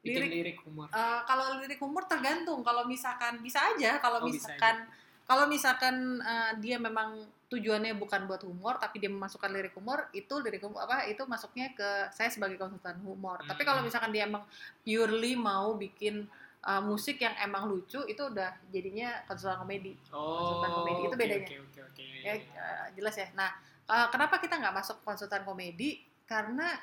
Bikin 0.00 0.20
Lirik- 0.20 0.32
lirik 0.36 0.58
humor. 0.64 0.88
Uh, 0.92 1.20
kalau 1.24 1.56
lirik 1.60 1.80
humor 1.80 2.04
tergantung. 2.04 2.60
Kalau 2.60 2.84
misalkan 2.84 3.40
bisa 3.40 3.64
aja. 3.64 3.96
Kalau 3.98 4.20
Oh, 4.22 4.28
bisa 4.28 4.48
misalkan 4.52 4.88
kalau 5.30 5.46
misalkan 5.46 6.18
uh, 6.18 6.58
dia 6.58 6.74
memang 6.82 7.22
tujuannya 7.46 7.94
bukan 7.94 8.26
buat 8.26 8.42
humor, 8.42 8.82
tapi 8.82 8.98
dia 8.98 9.06
memasukkan 9.06 9.46
lirik 9.46 9.78
humor, 9.78 10.10
itu 10.10 10.34
lirik 10.42 10.58
humor 10.58 10.82
apa? 10.82 11.06
Itu 11.06 11.22
masuknya 11.30 11.70
ke 11.70 12.10
saya 12.10 12.26
sebagai 12.34 12.58
konsultan 12.58 12.98
humor. 13.06 13.38
Tapi 13.46 13.62
kalau 13.62 13.78
Hmm. 13.78 13.86
misalkan 13.86 14.10
dia 14.10 14.26
emang 14.26 14.42
purely 14.82 15.38
mau 15.38 15.78
bikin 15.78 16.26
uh, 16.66 16.82
musik 16.82 17.22
yang 17.22 17.38
emang 17.38 17.70
lucu, 17.70 18.02
itu 18.10 18.22
udah 18.26 18.58
jadinya 18.74 19.22
konsultan 19.30 19.62
komedi. 19.62 19.94
Oh. 20.10 20.34
konsultan 20.34 20.72
komedi, 20.82 21.00
itu 21.06 21.14
oke, 21.14 21.22
bedanya. 21.22 21.46
Oke 21.46 21.56
oke 21.62 21.80
oke. 21.94 22.06
Ya, 22.26 22.34
uh, 22.34 22.86
jelas 22.98 23.14
ya. 23.14 23.26
Nah, 23.38 23.50
uh, 23.86 24.10
kenapa 24.10 24.42
kita 24.42 24.58
nggak 24.58 24.74
masuk 24.82 24.98
konsultan 25.06 25.46
komedi? 25.46 26.02
Karena 26.26 26.74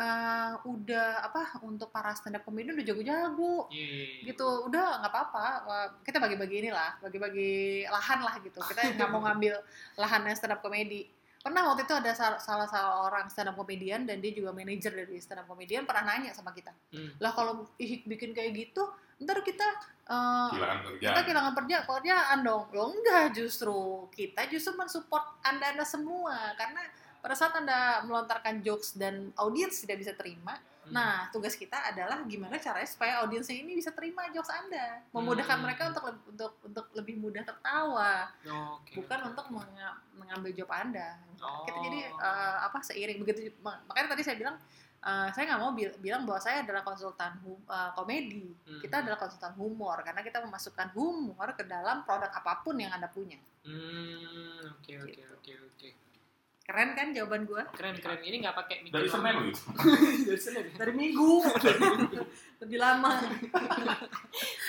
uh, 0.00 0.52
udah 0.64 1.28
apa 1.28 1.60
untuk 1.60 1.92
para 1.92 2.16
stand 2.16 2.40
up 2.40 2.42
komedi 2.42 2.72
udah 2.72 2.86
jago-jago. 2.86 3.68
Iya, 3.68 3.84
iya, 3.84 4.04
iya. 4.08 4.22
gitu. 4.32 4.48
Udah 4.66 5.04
nggak 5.04 5.12
apa-apa. 5.12 5.46
Kita 6.00 6.16
bagi-bagi 6.18 6.66
inilah 6.66 6.96
bagi-bagi 7.04 7.84
lahan 7.86 8.20
lah 8.24 8.34
gitu. 8.40 8.58
Kita 8.64 8.96
nggak 8.96 9.08
mau 9.12 9.20
ngambil 9.28 9.60
lahannya 10.00 10.32
stand 10.32 10.56
up 10.56 10.64
comedy. 10.64 11.06
Pernah 11.40 11.72
waktu 11.72 11.88
itu 11.88 11.94
ada 11.96 12.12
sal- 12.12 12.40
salah 12.40 12.68
seorang 12.68 13.28
stand 13.32 13.52
up 13.52 13.56
comedian 13.56 14.04
dan 14.04 14.20
dia 14.20 14.32
juga 14.32 14.52
manajer 14.52 14.92
dari 14.92 15.16
stand 15.20 15.44
up 15.44 15.48
comedian 15.48 15.84
pernah 15.84 16.16
nanya 16.16 16.32
sama 16.32 16.52
kita. 16.52 16.72
Hmm. 16.92 17.16
lah 17.20 17.32
kalau 17.32 17.68
Ihik 17.76 18.08
bikin 18.08 18.32
kayak 18.32 18.56
gitu 18.56 18.84
ntar 19.20 19.44
kita 19.44 19.68
eh, 20.08 20.48
kehilangan 20.48 20.96
kita 20.96 21.20
kehilangan 21.28 21.52
kerja 21.60 21.76
kerjaan 21.84 22.38
dong. 22.40 22.64
Lo 22.72 22.88
enggak 22.88 23.36
justru. 23.36 24.08
Kita 24.12 24.48
justru 24.48 24.72
mensupport 24.76 25.44
anda 25.44 25.76
anda 25.76 25.84
semua. 25.84 26.56
Karena 26.56 26.80
pada 27.20 27.32
saat 27.32 27.52
anda 27.54 27.78
melontarkan 28.02 28.60
jokes 28.60 28.92
dan 28.94 29.14
audiens 29.34 29.76
tidak 29.78 30.00
bisa 30.00 30.12
terima 30.12 30.56
Hmm. 30.80 30.96
Nah, 30.96 31.28
tugas 31.28 31.54
kita 31.54 31.76
adalah 31.86 32.24
gimana 32.24 32.56
caranya 32.56 32.88
supaya 32.88 33.20
audiensnya 33.20 33.52
ini 33.54 33.76
bisa 33.76 33.92
terima 33.92 34.26
jokes 34.26 34.48
Anda, 34.48 35.04
memudahkan 35.12 35.54
Hmm. 35.54 35.62
mereka 35.62 35.82
untuk 35.86 36.02
untuk 36.26 36.52
untuk 36.64 36.86
lebih 36.94 37.14
mudah 37.14 37.44
tertawa, 37.44 38.26
Oke. 38.74 38.96
bukan 38.96 39.28
untuk 39.28 39.44
menga- 39.50 40.00
mengambil 40.10 40.50
job 40.50 40.66
Anda. 40.66 41.20
Kita 41.36 41.46
Oh. 41.70 41.84
jadi 41.84 42.00
eh, 42.08 42.56
apa 42.58 42.80
seiring 42.80 43.20
begitu 43.20 43.52
mak- 43.60 43.84
makanya 43.84 44.16
tadi 44.16 44.24
saya 44.24 44.34
bilang 44.34 44.56
eh, 44.98 45.28
saya 45.30 45.44
nggak 45.46 45.60
mau 45.60 45.70
bil- 45.70 45.94
bilang 45.98 46.24
bahwa 46.24 46.40
saya 46.40 46.64
adalah 46.64 46.80
konsultan 46.80 47.38
eh, 47.44 47.90
komedi. 47.94 48.48
Hmm. 48.64 48.80
Kita 48.80 49.04
adalah 49.04 49.20
konsultan 49.20 49.52
humor 49.54 50.00
karena 50.00 50.24
kita 50.24 50.40
memasukkan 50.40 50.90
humor 50.90 51.54
ke 51.54 51.62
dalam 51.62 52.02
produk 52.02 52.32
apa 52.32 52.64
pun 52.64 52.74
yang 52.74 52.90
Anda 52.90 53.06
punya. 53.06 53.36
Hmm, 53.62 54.64
oke 54.74 54.92
oke 54.98 55.12
Gitu. 55.12 55.22
oke 55.30 55.52
oke. 55.68 55.88
Keren 56.70 56.94
kan 56.94 57.10
jawaban 57.10 57.42
gua? 57.44 57.66
Keren 57.74 57.98
keren. 57.98 58.22
Ini 58.22 58.36
nggak 58.38 58.54
pakai 58.54 58.76
dari 58.86 59.10
semen 59.10 59.34
gitu 59.42 59.62
Dari 60.30 60.38
Senin. 60.38 60.64
ya? 60.64 60.74
Dari 60.78 60.92
minggu. 60.94 61.32
Lebih 62.62 62.78
lama. 62.78 63.10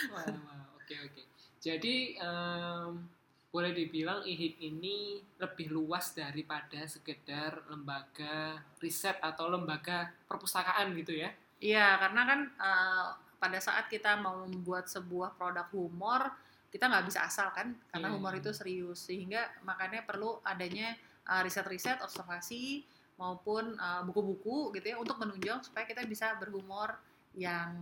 Wah, 0.10 0.26
wah, 0.26 0.62
oke 0.74 0.96
oke. 0.98 1.22
Jadi 1.62 2.18
em, 2.18 3.06
boleh 3.48 3.70
dibilang 3.70 4.26
IHIK 4.26 4.56
ini 4.64 4.98
lebih 5.38 5.70
luas 5.70 6.18
daripada 6.18 6.82
sekedar 6.86 7.70
lembaga 7.70 8.58
riset 8.82 9.22
atau 9.22 9.46
lembaga 9.46 10.10
perpustakaan 10.26 10.98
gitu 10.98 11.14
ya. 11.14 11.30
Iya, 11.62 12.02
karena 12.02 12.22
kan 12.26 12.40
eh, 12.50 13.08
pada 13.38 13.60
saat 13.62 13.86
kita 13.86 14.18
mau 14.18 14.42
membuat 14.42 14.90
sebuah 14.90 15.38
produk 15.38 15.70
humor, 15.70 16.34
kita 16.74 16.90
nggak 16.90 17.06
bisa 17.06 17.22
asal 17.22 17.54
kan, 17.54 17.78
karena 17.92 18.10
Iya. 18.10 18.16
humor 18.18 18.34
itu 18.34 18.50
serius, 18.50 19.06
sehingga 19.06 19.46
makanya 19.62 20.02
perlu 20.02 20.42
adanya 20.42 20.98
eh, 21.28 21.42
riset-riset, 21.46 22.02
observasi 22.02 22.86
maupun 23.20 23.78
eh, 23.78 24.02
buku-buku 24.08 24.74
gitu 24.78 24.86
ya 24.94 24.98
untuk 24.98 25.18
menunjang 25.22 25.62
supaya 25.62 25.86
kita 25.86 26.02
bisa 26.10 26.34
berhumor 26.42 26.98
yang 27.38 27.76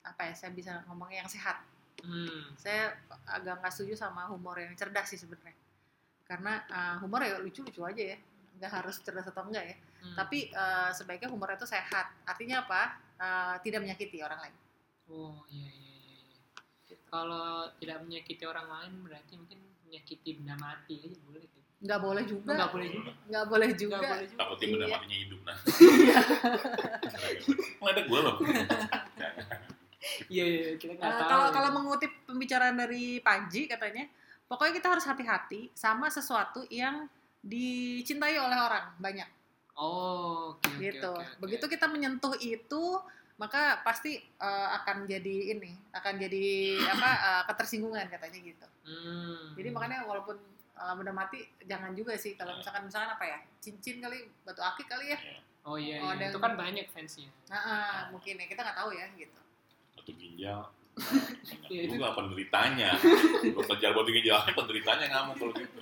apa 0.00 0.32
ya, 0.32 0.34
saya 0.36 0.50
bisa 0.52 0.80
ngomongnya 0.88 1.24
yang 1.24 1.30
sehat. 1.30 1.60
Hmm. 2.00 2.56
Saya 2.56 2.96
agak 3.28 3.60
nggak 3.60 3.72
setuju 3.76 3.92
sama 3.92 4.24
humor 4.32 4.56
yang 4.56 4.72
cerdas 4.72 5.12
sih 5.12 5.20
sebenarnya, 5.20 5.52
karena 6.24 6.64
eh, 6.64 6.96
humor 7.04 7.20
ya 7.20 7.36
lucu-lucu 7.36 7.84
aja 7.84 8.16
ya, 8.16 8.18
nggak 8.56 8.72
harus 8.72 8.96
cerdas 9.04 9.28
atau 9.28 9.44
enggak 9.44 9.64
ya. 9.68 9.76
hmm. 9.76 10.16
Tapi 10.16 10.48
eh, 10.48 10.90
sebaiknya 10.96 11.28
humor 11.28 11.52
itu 11.52 11.68
sehat. 11.68 12.08
Artinya 12.24 12.64
apa? 12.64 12.96
Eh, 13.20 13.54
tidak 13.60 13.84
menyakiti 13.84 14.24
orang 14.24 14.40
lain. 14.48 14.56
Oh 15.12 15.44
iya 15.52 15.68
iya 15.68 15.92
iya. 16.00 16.40
iya. 16.88 16.96
Kalau 17.12 17.68
tidak 17.76 18.00
menyakiti 18.08 18.44
orang 18.48 18.68
lain 18.70 18.92
berarti 19.04 19.32
mungkin 19.36 19.60
menyakiti 19.84 20.40
benda 20.40 20.56
mati 20.56 21.04
aja 21.04 21.18
boleh. 21.28 21.44
gitu. 21.44 21.59
Nggak 21.80 21.98
boleh 21.98 22.22
juga. 22.24 22.50
Nggak 22.52 22.70
boleh 22.70 22.88
juga. 22.88 23.10
Nggak 23.26 23.44
boleh 23.46 23.68
juga. 23.72 23.94
Nggak 23.96 24.06
boleh 24.06 24.26
juga. 24.26 24.38
takutnya 24.38 24.66
benda 24.68 24.82
Iya. 24.82 24.92
matinya 24.92 25.16
hidup 25.18 25.40
nah 25.40 25.56
ngeledek 27.80 28.04
gue 28.06 28.20
loh 28.20 28.36
Iya 30.26 30.42
iya 30.42 30.58
iya, 30.62 30.70
kita 30.76 30.92
nggak 30.94 31.14
tahu. 31.14 31.28
kalau 31.28 31.46
kalau 31.50 31.68
mengutip 31.74 32.10
pembicaraan 32.24 32.74
dari 32.74 33.18
Panji 33.20 33.66
katanya, 33.66 34.06
pokoknya 34.46 34.72
kita 34.74 34.86
harus 34.88 35.04
hati-hati 35.04 35.68
sama 35.74 36.08
sesuatu 36.08 36.62
yang 36.68 37.06
dicintai 37.40 38.34
oleh 38.34 38.58
orang 38.58 38.90
banyak 38.96 39.26
Oh 39.74 40.54
oke 40.54 40.66
oke 40.66 40.78
gitu. 40.78 41.06
oke, 41.06 41.22
oke. 41.22 41.38
Begitu 41.38 41.64
kita 41.66 41.86
menyentuh 41.86 42.34
itu, 42.38 42.82
maka 43.36 43.78
pasti 43.80 44.16
eh, 44.16 44.68
akan 44.74 45.04
jadi 45.04 45.54
ini, 45.54 45.70
akan 45.90 46.12
jadi 46.18 46.44
apa 46.86 47.08
eh, 47.10 47.42
ketersinggungan 47.46 48.06
katanya 48.06 48.38
gitu. 48.38 48.66
Hmm. 48.82 49.54
Jadi 49.54 49.68
makanya 49.70 49.98
walaupun 50.04 50.36
uh, 50.80 50.94
benda 50.94 51.12
mati 51.12 51.38
jangan 51.62 51.92
juga 51.92 52.16
sih 52.16 52.34
kalau 52.34 52.56
misalkan 52.56 52.82
misalkan 52.82 53.10
apa 53.10 53.24
ya 53.26 53.38
cincin 53.58 54.00
kali 54.00 54.24
batu 54.42 54.60
akik 54.60 54.88
kali 54.88 55.12
ya 55.12 55.20
Oh 55.60 55.76
iya, 55.76 56.00
Oh, 56.00 56.08
iya. 56.08 56.16
ada 56.16 56.24
itu 56.26 56.40
kan 56.40 56.56
banyak 56.56 56.88
fansnya. 56.88 57.28
nah, 57.46 57.60
ah, 57.60 58.00
mungkin 58.08 58.32
ya 58.34 58.48
kita 58.48 58.64
nggak 58.64 58.74
tahu 58.74 58.90
ya 58.90 59.04
gitu 59.12 59.40
Batu 59.92 60.10
ginjal. 60.16 60.60
Iya, 61.68 61.80
itu- 61.84 61.94
juga 61.94 62.16
penderitanya. 62.16 62.96
Dokter 63.54 63.76
jual 63.76 63.92
batu 63.92 64.10
ginjalnya 64.10 64.52
penderitanya 64.58 65.06
ngamuk 65.06 65.36
kalau 65.36 65.52
gitu. 65.54 65.80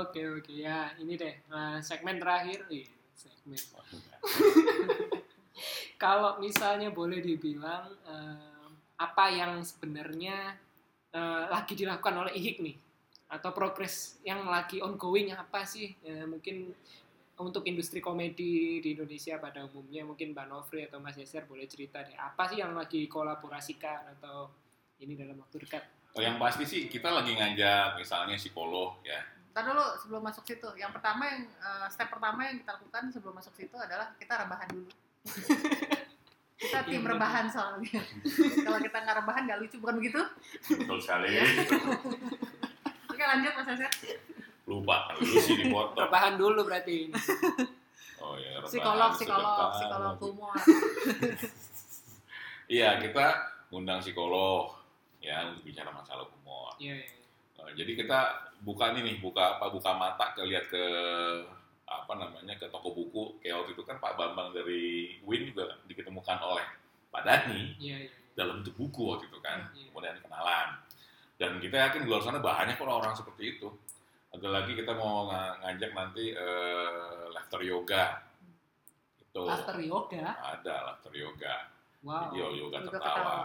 Oke 0.00 0.20
oke 0.32 0.52
ya 0.56 0.88
ini 0.96 1.14
deh 1.14 1.36
Nah, 1.46 1.78
segmen 1.78 2.16
terakhir. 2.16 2.64
Ih, 2.68 2.88
segmen. 3.12 3.60
Kalau 5.96 6.40
misalnya 6.40 6.88
boleh 6.90 7.20
dibilang 7.20 7.92
eh, 8.02 8.68
apa 8.96 9.24
yang 9.28 9.60
sebenarnya 9.60 10.56
eh, 11.12 11.44
lagi 11.46 11.76
dilakukan 11.76 12.16
oleh 12.18 12.32
IHIK 12.32 12.56
nih 12.58 12.76
atau 13.30 13.54
progres 13.54 14.18
yang 14.26 14.42
lagi 14.44 14.82
ongoing 14.82 15.30
apa 15.30 15.62
sih? 15.62 15.94
Eh, 16.02 16.26
mungkin 16.26 16.74
untuk 17.40 17.64
industri 17.64 18.04
komedi 18.04 18.84
di 18.84 18.88
Indonesia 18.92 19.40
pada 19.40 19.64
umumnya 19.64 20.04
mungkin 20.04 20.36
Mbak 20.36 20.46
Novri 20.50 20.84
atau 20.84 21.00
Mas 21.00 21.16
Yeser 21.16 21.48
boleh 21.48 21.64
cerita 21.64 22.04
deh 22.04 22.12
apa 22.12 22.52
sih 22.52 22.60
yang 22.60 22.76
lagi 22.76 23.08
kolaborasikan 23.08 24.12
atau 24.18 24.52
ini 25.00 25.16
dalam 25.16 25.40
waktu 25.40 25.64
dekat? 25.64 25.82
Oh, 26.12 26.20
yang 26.20 26.36
pasti 26.36 26.68
sih 26.68 26.90
kita 26.90 27.08
lagi 27.08 27.32
ngajak 27.32 27.96
misalnya 27.96 28.36
psikolog 28.36 29.00
ya. 29.06 29.24
Ntar 29.56 29.62
dulu 29.72 29.86
sebelum 30.02 30.22
masuk 30.26 30.44
situ. 30.44 30.68
Yang 30.76 31.00
pertama 31.00 31.22
yang 31.26 31.48
uh, 31.64 31.88
step 31.88 32.12
pertama 32.12 32.44
yang 32.44 32.60
kita 32.60 32.76
lakukan 32.76 33.02
sebelum 33.08 33.34
masuk 33.38 33.54
situ 33.56 33.76
adalah 33.78 34.12
kita 34.20 34.34
rebahan 34.44 34.68
dulu. 34.68 34.90
Kita 36.60 36.84
tim 36.84 37.00
Iya, 37.00 37.16
rebahan 37.16 37.48
soalnya. 37.48 38.04
Kalau 38.68 38.78
kita 38.84 38.98
nggak 39.00 39.16
rebahan 39.24 39.42
nggak 39.48 39.58
lucu 39.64 39.80
bukan 39.80 39.96
begitu? 39.96 40.20
Betul 40.76 41.00
sekali. 41.00 41.40
oke 43.20 43.28
lanjut 43.28 43.52
mas 43.52 43.68
Aset 43.68 43.92
Lupa 44.64 44.96
lu 45.20 45.36
sih 45.36 45.60
dipotong. 45.60 45.98
rebahan 45.98 46.34
dulu 46.40 46.64
berarti 46.64 46.94
ini. 47.04 47.14
Oh 48.20 48.36
ya, 48.36 48.60
rebahan 48.60 48.68
psikolog 48.68 49.10
psikolog 49.12 49.44
sebentar. 49.44 49.70
psikolog 49.76 50.14
humor 50.20 50.56
Iya, 52.76 53.00
kita 53.00 53.26
ngundang 53.68 54.00
psikolog 54.00 54.72
ya 55.18 55.48
untuk 55.48 55.64
bicara 55.66 55.90
masalah 55.90 56.24
humor. 56.28 56.76
Iya, 56.78 57.00
iya. 57.00 57.16
Nah, 57.58 57.72
jadi 57.74 57.92
kita 57.92 58.18
buka 58.60 58.92
ini 58.92 59.00
nih, 59.02 59.16
buka 59.18 59.56
apa 59.56 59.68
buka 59.68 59.90
mata 59.96 60.32
ke 60.32 60.44
lihat 60.44 60.68
ke 60.68 60.84
apa 61.84 62.12
namanya 62.14 62.54
ke 62.54 62.70
toko 62.70 62.94
buku 62.94 63.40
kayak 63.42 63.56
waktu 63.58 63.72
itu 63.74 63.82
kan 63.82 63.98
Pak 63.98 64.14
Bambang 64.14 64.54
dari 64.54 65.16
Win 65.26 65.50
juga 65.50 65.74
diketemukan 65.84 66.38
oleh 66.40 66.62
Pak 67.10 67.24
Dani 67.26 67.74
Iya, 67.76 68.06
iya. 68.06 68.10
dalam 68.32 68.62
buku 68.62 69.02
waktu 69.02 69.26
itu 69.26 69.38
kan 69.42 69.66
Iya. 69.74 69.90
kemudian 69.90 70.16
kenalan 70.22 70.78
dan 71.40 71.56
kita 71.56 71.76
yakin 71.80 72.04
di 72.04 72.08
luar 72.08 72.20
sana 72.20 72.36
banyak 72.38 72.76
orang-orang 72.76 73.16
seperti 73.16 73.56
itu 73.56 73.68
ada 74.30 74.46
lagi 74.46 74.76
kita 74.76 74.92
mau 74.92 75.24
nga- 75.26 75.56
ngajak 75.58 75.90
nanti 75.90 76.30
eh, 76.30 76.92
laughter 77.30 77.60
yoga 77.60 78.20
itu 79.18 79.42
Master 79.42 79.78
yoga. 79.80 80.36
ada 80.36 80.74
laughter 80.86 81.12
yoga 81.12 81.54
Wow. 82.00 82.28
video 82.28 82.48
yoga 82.58 82.76
Yoga 82.78 82.88
tertawa 82.90 83.36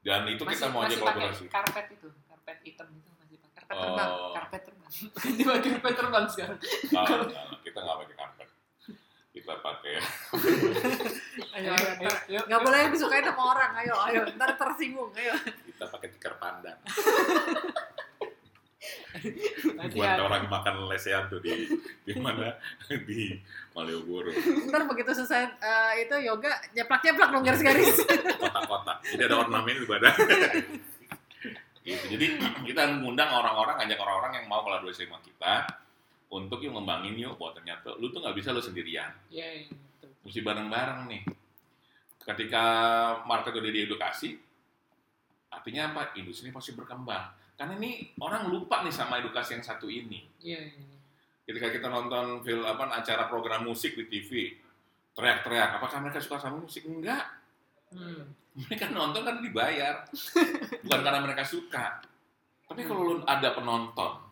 dan 0.00 0.24
itu 0.26 0.42
kita 0.42 0.68
mau 0.68 0.82
ajak 0.82 0.88
masih 0.90 1.00
pakai 1.00 1.16
kolaborasi 1.16 1.44
karpet 1.48 1.86
itu, 1.90 2.08
karpet 2.26 2.58
hitam 2.62 2.88
itu 2.92 3.10
masih 3.14 3.36
pakai 3.38 3.54
karpet 3.56 3.76
terbang 3.78 4.10
Oh. 4.10 4.32
karpet 4.32 4.62
terbang. 4.62 4.90
Pakai 5.48 5.70
karpet 5.70 5.94
terbang 5.96 6.24
sekarang. 6.26 6.58
Nggak, 6.92 7.04
nggak, 7.24 7.44
kita 7.64 7.78
nggak 7.80 7.96
pakai 7.98 8.14
karpet 8.14 8.33
kita 9.44 9.60
pakai 9.60 10.00
Ayo, 11.60 11.70
ayo, 11.70 11.90
ayo, 12.00 12.12
ayo. 12.32 12.40
nggak 12.48 12.60
boleh 12.64 12.80
disukain 12.90 13.22
sama 13.22 13.42
orang. 13.54 13.70
Ayo 13.76 13.94
ayo. 14.08 14.22
Ntar 14.40 14.56
tersinggung 14.56 15.12
ayo. 15.14 15.36
Kita 15.68 15.84
pakai 15.92 16.08
tikar 16.16 16.34
pandan. 16.40 16.80
Nanti 19.78 19.96
buat 19.96 20.18
ya. 20.18 20.24
orang 20.24 20.50
makan 20.50 20.90
lesehan 20.90 21.30
tuh 21.30 21.38
di 21.44 21.68
di 22.08 22.12
mana? 22.18 22.56
Di 23.08 23.38
Malioboro. 23.76 24.32
Ntar 24.66 24.88
begitu 24.88 25.12
selesai 25.12 25.60
eh, 25.60 25.92
itu 26.08 26.16
yoga 26.24 26.50
nyeplak 26.72 27.04
nyeplak 27.04 27.28
dong 27.30 27.44
garis-garis. 27.44 28.00
Kotak-kotak. 28.40 28.96
Jadi 29.04 29.22
ada 29.28 29.36
ornamen 29.44 29.76
di 29.76 29.86
badan. 29.86 30.14
Gitu. 31.84 32.16
jadi 32.16 32.26
kita 32.64 32.96
mengundang 32.96 33.28
orang-orang 33.28 33.76
ngajak 33.76 34.00
orang-orang 34.00 34.40
yang 34.40 34.48
mau 34.48 34.64
kolaborasi 34.64 35.04
sama 35.04 35.20
kita 35.20 35.83
untuk 36.34 36.58
yuk 36.58 36.74
ngembangin 36.74 37.14
yuk 37.14 37.38
bahwa 37.38 37.54
ternyata 37.54 37.94
lu 37.94 38.10
tuh 38.10 38.18
nggak 38.18 38.34
bisa 38.34 38.50
lu 38.50 38.58
sendirian. 38.58 39.14
Iya, 39.30 39.46
iya, 39.62 39.70
betul. 39.70 40.10
mesti 40.26 40.40
bareng-bareng 40.42 41.00
nih. 41.06 41.22
Ketika 42.24 42.64
market 43.22 43.54
udah 43.54 43.70
diedukasi 43.70 44.34
artinya 45.54 45.94
apa? 45.94 46.18
Industri 46.18 46.50
ini 46.50 46.56
pasti 46.56 46.74
berkembang. 46.74 47.30
Karena 47.54 47.78
ini 47.78 48.10
orang 48.18 48.50
lupa 48.50 48.82
nih 48.82 48.90
sama 48.90 49.22
edukasi 49.22 49.54
yang 49.54 49.62
satu 49.62 49.86
ini. 49.86 50.26
Iya, 50.42 50.74
iya. 50.74 50.92
ketika 51.44 51.68
kita 51.68 51.92
nonton 51.92 52.40
film 52.40 52.64
apa 52.64 52.88
acara 52.88 53.28
program 53.28 53.68
musik 53.68 53.92
di 54.00 54.08
TV 54.08 54.56
teriak-teriak 55.12 55.76
apakah 55.76 56.02
mereka 56.02 56.18
suka 56.18 56.42
sama 56.42 56.58
musik? 56.58 56.82
Enggak. 56.82 57.22
Hmm. 57.94 58.26
mereka 58.58 58.90
nonton 58.90 59.22
kan 59.22 59.38
dibayar. 59.38 60.02
Bukan 60.82 61.00
karena 61.04 61.20
mereka 61.22 61.46
suka. 61.46 62.02
Tapi 62.66 62.82
kalau 62.88 63.02
lu 63.06 63.14
ada 63.22 63.54
penonton 63.54 64.23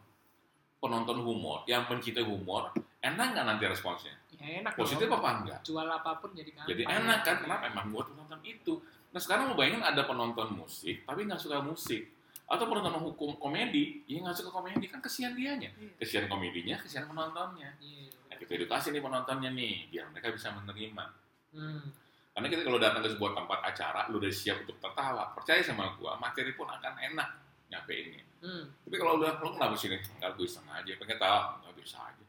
penonton 0.83 1.19
humor 1.19 1.63
yang 1.65 1.87
mencintai 1.87 2.21
humor 2.21 2.75
enak 2.99 3.27
nggak 3.31 3.47
nanti 3.47 3.65
responsnya 3.65 4.19
Ya 4.35 4.59
enak 4.59 4.75
positif 4.75 5.07
dong. 5.07 5.17
apa 5.17 5.29
enggak 5.39 5.61
Jual 5.63 5.87
apa 5.87 6.19
pun 6.19 6.35
jadi 6.35 6.51
gampang. 6.51 6.67
jadi 6.67 6.83
enak 6.85 7.19
kan 7.23 7.37
kenapa 7.39 7.65
emang 7.69 7.87
buat 7.89 8.07
penonton 8.09 8.41
itu 8.43 8.75
nah 9.09 9.19
sekarang 9.19 9.47
lu 9.47 9.55
bayangin 9.55 9.81
ada 9.81 10.03
penonton 10.03 10.49
musik 10.53 11.05
tapi 11.05 11.23
nggak 11.23 11.39
suka 11.39 11.61
musik 11.61 12.11
atau 12.45 12.65
penonton 12.67 12.99
hukum 13.01 13.39
komedi 13.39 14.03
yang 14.05 14.27
nggak 14.27 14.35
suka 14.35 14.51
komedi 14.53 14.85
kan 14.85 14.99
kesian 14.99 15.33
dianya 15.33 15.71
Iya. 15.73 15.95
kesian 15.97 16.27
komedinya 16.27 16.75
kesian 16.77 17.07
penontonnya 17.07 17.71
Iya. 17.79 18.11
nah, 18.27 18.37
kita 18.37 18.51
edukasi 18.57 18.91
nih 18.91 18.99
penontonnya 18.99 19.51
nih 19.51 19.87
biar 19.89 20.11
mereka 20.11 20.29
bisa 20.29 20.51
menerima 20.51 21.05
Hmm. 21.53 21.85
karena 22.33 22.49
kita 22.49 22.65
kalau 22.65 22.81
datang 22.81 22.99
ke 22.99 23.11
sebuah 23.11 23.37
tempat 23.37 23.59
acara 23.63 24.01
lu 24.09 24.17
udah 24.17 24.33
siap 24.33 24.65
untuk 24.65 24.81
tertawa 24.81 25.31
percaya 25.31 25.61
sama 25.61 25.93
gua 25.95 26.17
materi 26.17 26.51
pun 26.51 26.65
akan 26.65 26.97
enak 27.05 27.29
nyampeinnya 27.73 28.25
Hmm. 28.43 28.67
tapi 28.83 28.99
kalau 28.99 29.17
udah 29.17 29.39
lu 29.39 29.55
kenapa 29.55 29.79
sini 29.79 29.95
enggak 30.19 30.35
gue 30.35 30.43
iseng 30.43 30.67
aja 30.67 30.91
pengen 30.99 31.15
tahu 31.17 31.39
nggak 31.63 31.75
bisa 31.79 31.99
aja 32.03 32.25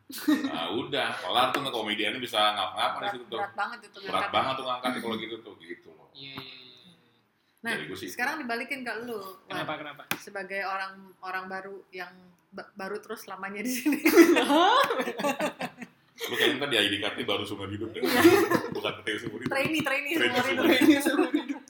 nah 0.45 0.69
udah 0.71 1.09
kelar 1.17 1.47
tuh 1.49 1.65
komediannya 1.65 2.21
bisa 2.21 2.53
ngapa-ngapa 2.53 2.93
di 2.93 3.01
berat, 3.01 3.11
situ 3.11 3.25
tuh 3.25 3.39
berat 3.41 3.53
banget 3.55 3.79
itu 3.81 3.97
berat 3.97 4.05
ngangkatnya. 4.05 4.29
banget 4.31 4.53
tuh 4.53 4.63
ngangkatnya 4.63 4.99
kalau 5.01 5.15
gitu 5.17 5.35
tuh 5.39 5.53
gitu 5.59 5.89
loh 5.91 6.07
Iya, 6.13 6.37
iya, 6.37 6.53
iya. 6.85 6.93
nah 7.65 7.71
sih 7.91 8.05
itu. 8.05 8.13
sekarang 8.13 8.35
dibalikin 8.37 8.79
ke 8.81 8.93
lu. 9.01 9.17
Kenapa, 9.43 9.73
kenapa? 9.75 10.01
sebagai 10.15 10.61
orang 10.61 10.93
orang 11.19 11.45
baru 11.47 11.81
yang 11.89 12.13
ba- 12.47 12.69
baru 12.73 13.01
terus 13.01 13.25
lamanya 13.25 13.65
di 13.65 13.73
sini 13.73 13.97
lu 16.23 16.33
kayaknya 16.37 16.55
ntar 16.55 16.69
di 16.69 16.77
ID 16.77 16.93
card 17.01 17.15
baru 17.25 17.41
seumur 17.41 17.67
hidup 17.67 17.89
deh 17.89 17.99
Iya. 17.99 18.21
bukan 18.69 18.93
seumur 19.17 19.39
hidup 19.39 19.49
trainee 19.49 19.81
trainee 19.81 20.13
Trainee 20.13 20.37
seumur 20.37 20.45
hidup. 20.45 20.61
seumur 20.61 20.77
Ini 20.85 21.01
seumur 21.01 21.31
hidup. 21.33 21.61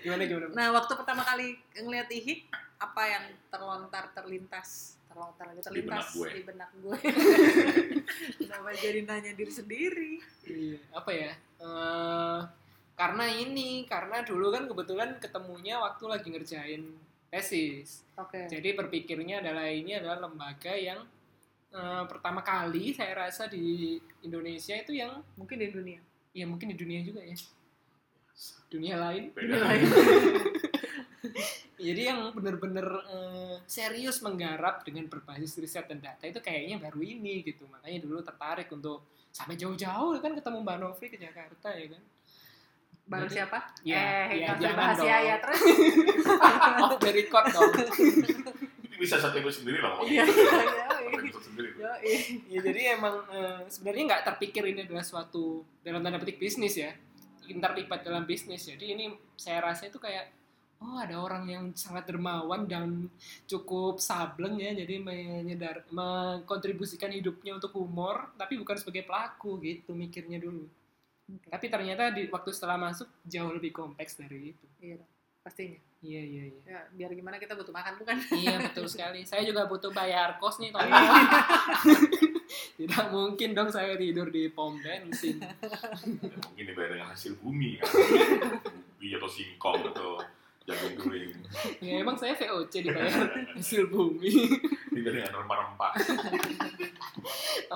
Gimana, 0.00 0.22
gimana? 0.24 0.46
Nah, 0.56 0.66
waktu 0.72 0.92
pertama 0.96 1.22
kali 1.22 1.60
ngeliat 1.76 2.08
ihik, 2.08 2.48
apa 2.80 3.02
yang 3.04 3.24
terlontar, 3.52 4.10
terlintas, 4.16 4.96
terlontar 5.06 5.52
lagi 5.52 5.60
terlintas 5.60 6.08
benak 6.08 6.16
gue. 6.16 6.28
di 6.32 6.42
benak 6.42 6.70
gue. 6.80 6.98
Kenapa 8.40 8.68
jadi 8.74 9.00
nanya 9.04 9.32
diri 9.36 9.52
sendiri? 9.52 10.12
Iya, 10.48 10.78
apa 10.96 11.10
ya? 11.12 11.32
Eh, 11.60 12.40
karena 12.96 13.24
ini, 13.28 13.84
karena 13.84 14.24
dulu 14.24 14.50
kan 14.50 14.64
kebetulan 14.66 15.10
ketemunya 15.20 15.78
waktu 15.78 16.04
lagi 16.08 16.28
ngerjain 16.32 16.82
tesis. 17.28 18.04
Oke. 18.16 18.48
Jadi 18.48 18.68
berpikirnya 18.76 19.40
adalah 19.44 19.68
ini 19.68 19.96
adalah 19.96 20.20
lembaga 20.20 20.72
yang 20.76 21.04
eh, 21.72 22.04
pertama 22.08 22.40
kali 22.40 22.96
saya 22.96 23.28
rasa 23.28 23.48
di 23.48 23.96
Indonesia 24.24 24.76
itu 24.76 24.96
yang 24.96 25.20
Mungkin 25.36 25.60
di 25.60 25.68
dunia. 25.68 26.00
ya 26.32 26.48
mungkin 26.48 26.72
di 26.72 26.76
dunia 26.80 27.04
juga 27.04 27.20
ya. 27.20 27.36
Dunia 28.68 28.96
lain. 28.96 29.30
beda 29.32 29.56
lain. 29.60 29.82
Jadi 31.82 32.02
yang 32.06 32.30
benar-benar 32.30 32.86
eh, 33.10 33.56
serius 33.66 34.22
menggarap 34.22 34.86
dengan 34.86 35.10
berbasis 35.10 35.58
riset 35.58 35.90
dan 35.90 35.98
data 35.98 36.24
itu 36.24 36.38
kayaknya 36.38 36.78
baru 36.78 37.02
ini 37.02 37.42
gitu. 37.42 37.66
Makanya 37.66 37.98
dulu 38.00 38.22
tertarik 38.22 38.70
untuk 38.70 39.02
sampai 39.34 39.58
jauh-jauh 39.58 40.14
kan 40.18 40.32
ketemu 40.32 40.58
Mbak 40.62 40.76
Novri 40.78 41.06
ke 41.10 41.18
Jakarta 41.18 41.74
ya 41.74 41.90
kan. 41.90 42.02
Baru 43.02 43.26
Jadi- 43.26 43.34
siapa? 43.34 43.58
Ya, 43.82 44.30
eh, 44.30 44.46
ya, 44.46 44.48
jangan 44.56 44.78
bahas 44.78 44.98
ya, 44.98 45.16
dong. 45.18 45.26
ya 45.26 45.34
terus. 45.42 45.60
Off 46.86 46.94
the 47.02 47.10
record 47.10 47.46
dong. 47.50 47.72
Ini 48.86 48.96
bisa 48.96 49.16
satu 49.18 49.34
episode 49.42 49.66
sendiri 49.66 49.82
loh 49.82 50.04
Iya, 50.06 50.22
iya, 50.22 50.86
iya. 51.82 51.92
ya 52.46 52.60
jadi 52.62 52.80
emang 52.94 53.18
eh, 53.28 53.66
sebenarnya 53.66 54.02
nggak 54.06 54.22
terpikir 54.30 54.62
ini 54.64 54.86
adalah 54.86 55.02
suatu 55.02 55.66
dalam 55.82 55.98
tanda 56.00 56.22
petik 56.22 56.38
bisnis 56.38 56.78
ya 56.78 56.92
terlibat 57.46 58.00
dalam 58.06 58.24
bisnis 58.24 58.66
jadi 58.66 58.96
ini 58.96 59.14
saya 59.34 59.62
rasa 59.62 59.90
itu 59.90 59.98
kayak 59.98 60.30
oh 60.82 60.98
ada 60.98 61.18
orang 61.22 61.46
yang 61.46 61.64
sangat 61.78 62.10
dermawan 62.10 62.66
dan 62.66 63.06
cukup 63.46 64.02
sableng 64.02 64.58
ya 64.58 64.74
jadi 64.74 64.98
menyedar 64.98 65.86
mengkontribusikan 65.94 67.14
hidupnya 67.14 67.54
untuk 67.58 67.74
humor 67.78 68.34
tapi 68.34 68.58
bukan 68.58 68.78
sebagai 68.78 69.06
pelaku 69.06 69.62
gitu 69.62 69.94
mikirnya 69.94 70.42
dulu 70.42 70.66
Oke. 71.30 71.48
tapi 71.48 71.66
ternyata 71.70 72.10
di 72.10 72.26
waktu 72.26 72.50
setelah 72.50 72.78
masuk 72.90 73.06
jauh 73.22 73.54
lebih 73.54 73.70
kompleks 73.70 74.18
dari 74.18 74.54
itu 74.54 74.66
Iya, 74.82 74.98
pastinya. 75.46 75.91
Iya 76.02 76.18
iya 76.18 76.42
iya. 76.50 76.60
Ya, 76.66 76.80
biar 76.98 77.14
gimana 77.14 77.38
kita 77.38 77.54
butuh 77.54 77.70
makan 77.70 77.94
bukan? 78.02 78.18
Iya 78.34 78.58
betul 78.58 78.90
sekali. 78.90 79.22
Saya 79.30 79.46
juga 79.46 79.70
butuh 79.70 79.94
bayar 79.94 80.34
kos 80.42 80.58
nih 80.58 80.74
tolong. 80.74 80.90
Tidak 82.52 83.06
mungkin 83.14 83.54
dong 83.54 83.70
saya 83.72 83.96
tidur 83.96 84.28
di 84.28 84.50
pom 84.52 84.76
bensin. 84.76 85.40
Ya, 85.40 85.54
mungkin 86.36 86.64
dibayar 86.68 86.90
dengan 86.98 87.08
hasil 87.14 87.38
bumi 87.40 87.80
kan. 87.80 87.88
Bumi 89.00 89.18
atau 89.18 89.30
singkong 89.30 89.82
atau 89.88 90.20
jagung 90.68 90.94
kering. 91.00 91.32
Ya 91.80 92.02
emang 92.02 92.14
saya 92.18 92.36
VOC 92.36 92.86
dibayar 92.86 93.24
hasil 93.56 93.88
bumi. 93.88 94.30
Dibayar 94.92 95.24
dengan 95.24 95.32
rempah-rempah. 95.42 95.92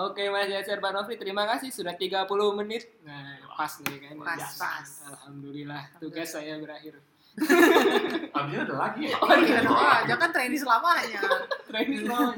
Oke 0.06 0.28
Mas 0.28 0.50
Yaser 0.52 0.78
Pak 0.78 0.92
Nofri, 0.92 1.16
terima 1.16 1.48
kasih 1.48 1.72
sudah 1.72 1.96
30 1.96 2.28
menit. 2.60 2.86
Nah, 3.02 3.40
pas 3.56 3.72
nih 3.80 3.96
kan. 4.06 4.14
Pas, 4.22 4.44
pas. 4.60 4.88
Alhamdulillah, 5.08 5.82
tugas 5.98 6.30
saya 6.30 6.60
berakhir. 6.60 7.00
Artinya 8.36 8.60
ada 8.64 8.74
lagi 8.76 9.00
ya? 9.12 9.16
Oh 9.20 9.28
iya, 9.36 9.60
oh, 9.68 9.98
jangan 10.08 10.28
trainee 10.32 10.60
selamanya. 10.60 11.20
Siap, 11.20 12.36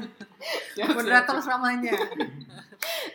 siap, 0.75 0.87
Moderator 0.97 1.37
selamanya. 1.39 1.95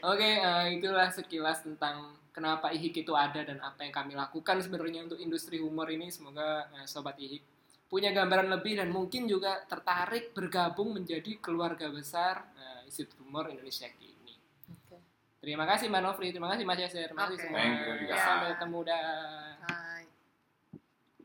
Oke, 0.05 0.31
eh, 0.41 0.65
itulah 0.77 1.09
sekilas 1.13 1.65
tentang 1.65 2.17
kenapa 2.33 2.73
IHIK 2.73 3.05
itu 3.05 3.13
ada 3.17 3.41
dan 3.45 3.61
apa 3.61 3.85
yang 3.85 3.95
kami 3.95 4.13
lakukan 4.17 4.61
sebenarnya 4.61 5.05
untuk 5.05 5.21
industri 5.21 5.61
humor 5.61 5.89
ini. 5.93 6.09
Semoga 6.09 6.69
eh, 6.73 6.87
Sobat 6.89 7.21
IHIK 7.21 7.55
punya 7.89 8.11
gambaran 8.11 8.51
lebih 8.51 8.81
dan 8.81 8.91
mungkin 8.91 9.29
juga 9.31 9.63
tertarik 9.69 10.35
bergabung 10.35 10.97
menjadi 10.97 11.39
keluarga 11.39 11.93
besar 11.93 12.49
eh, 12.57 12.89
Institut 12.89 13.21
Humor 13.23 13.53
Indonesia 13.53 13.87
ini. 14.01 14.35
Oke. 14.73 14.97
Terima 15.45 15.69
kasih 15.69 15.93
Mbak 15.93 16.03
Nofri, 16.03 16.33
terima 16.33 16.49
kasih 16.53 16.65
Mas 16.65 16.81
Yaser, 16.81 17.13
terima 17.13 17.29
kasih 17.29 17.39
Oke. 17.39 17.45
semua. 17.45 17.61
Thank 17.61 17.77
you 17.81 17.95
juga. 18.05 18.15
Sampai 18.19 18.49
ketemu 18.57 18.79
dah. 18.89 19.94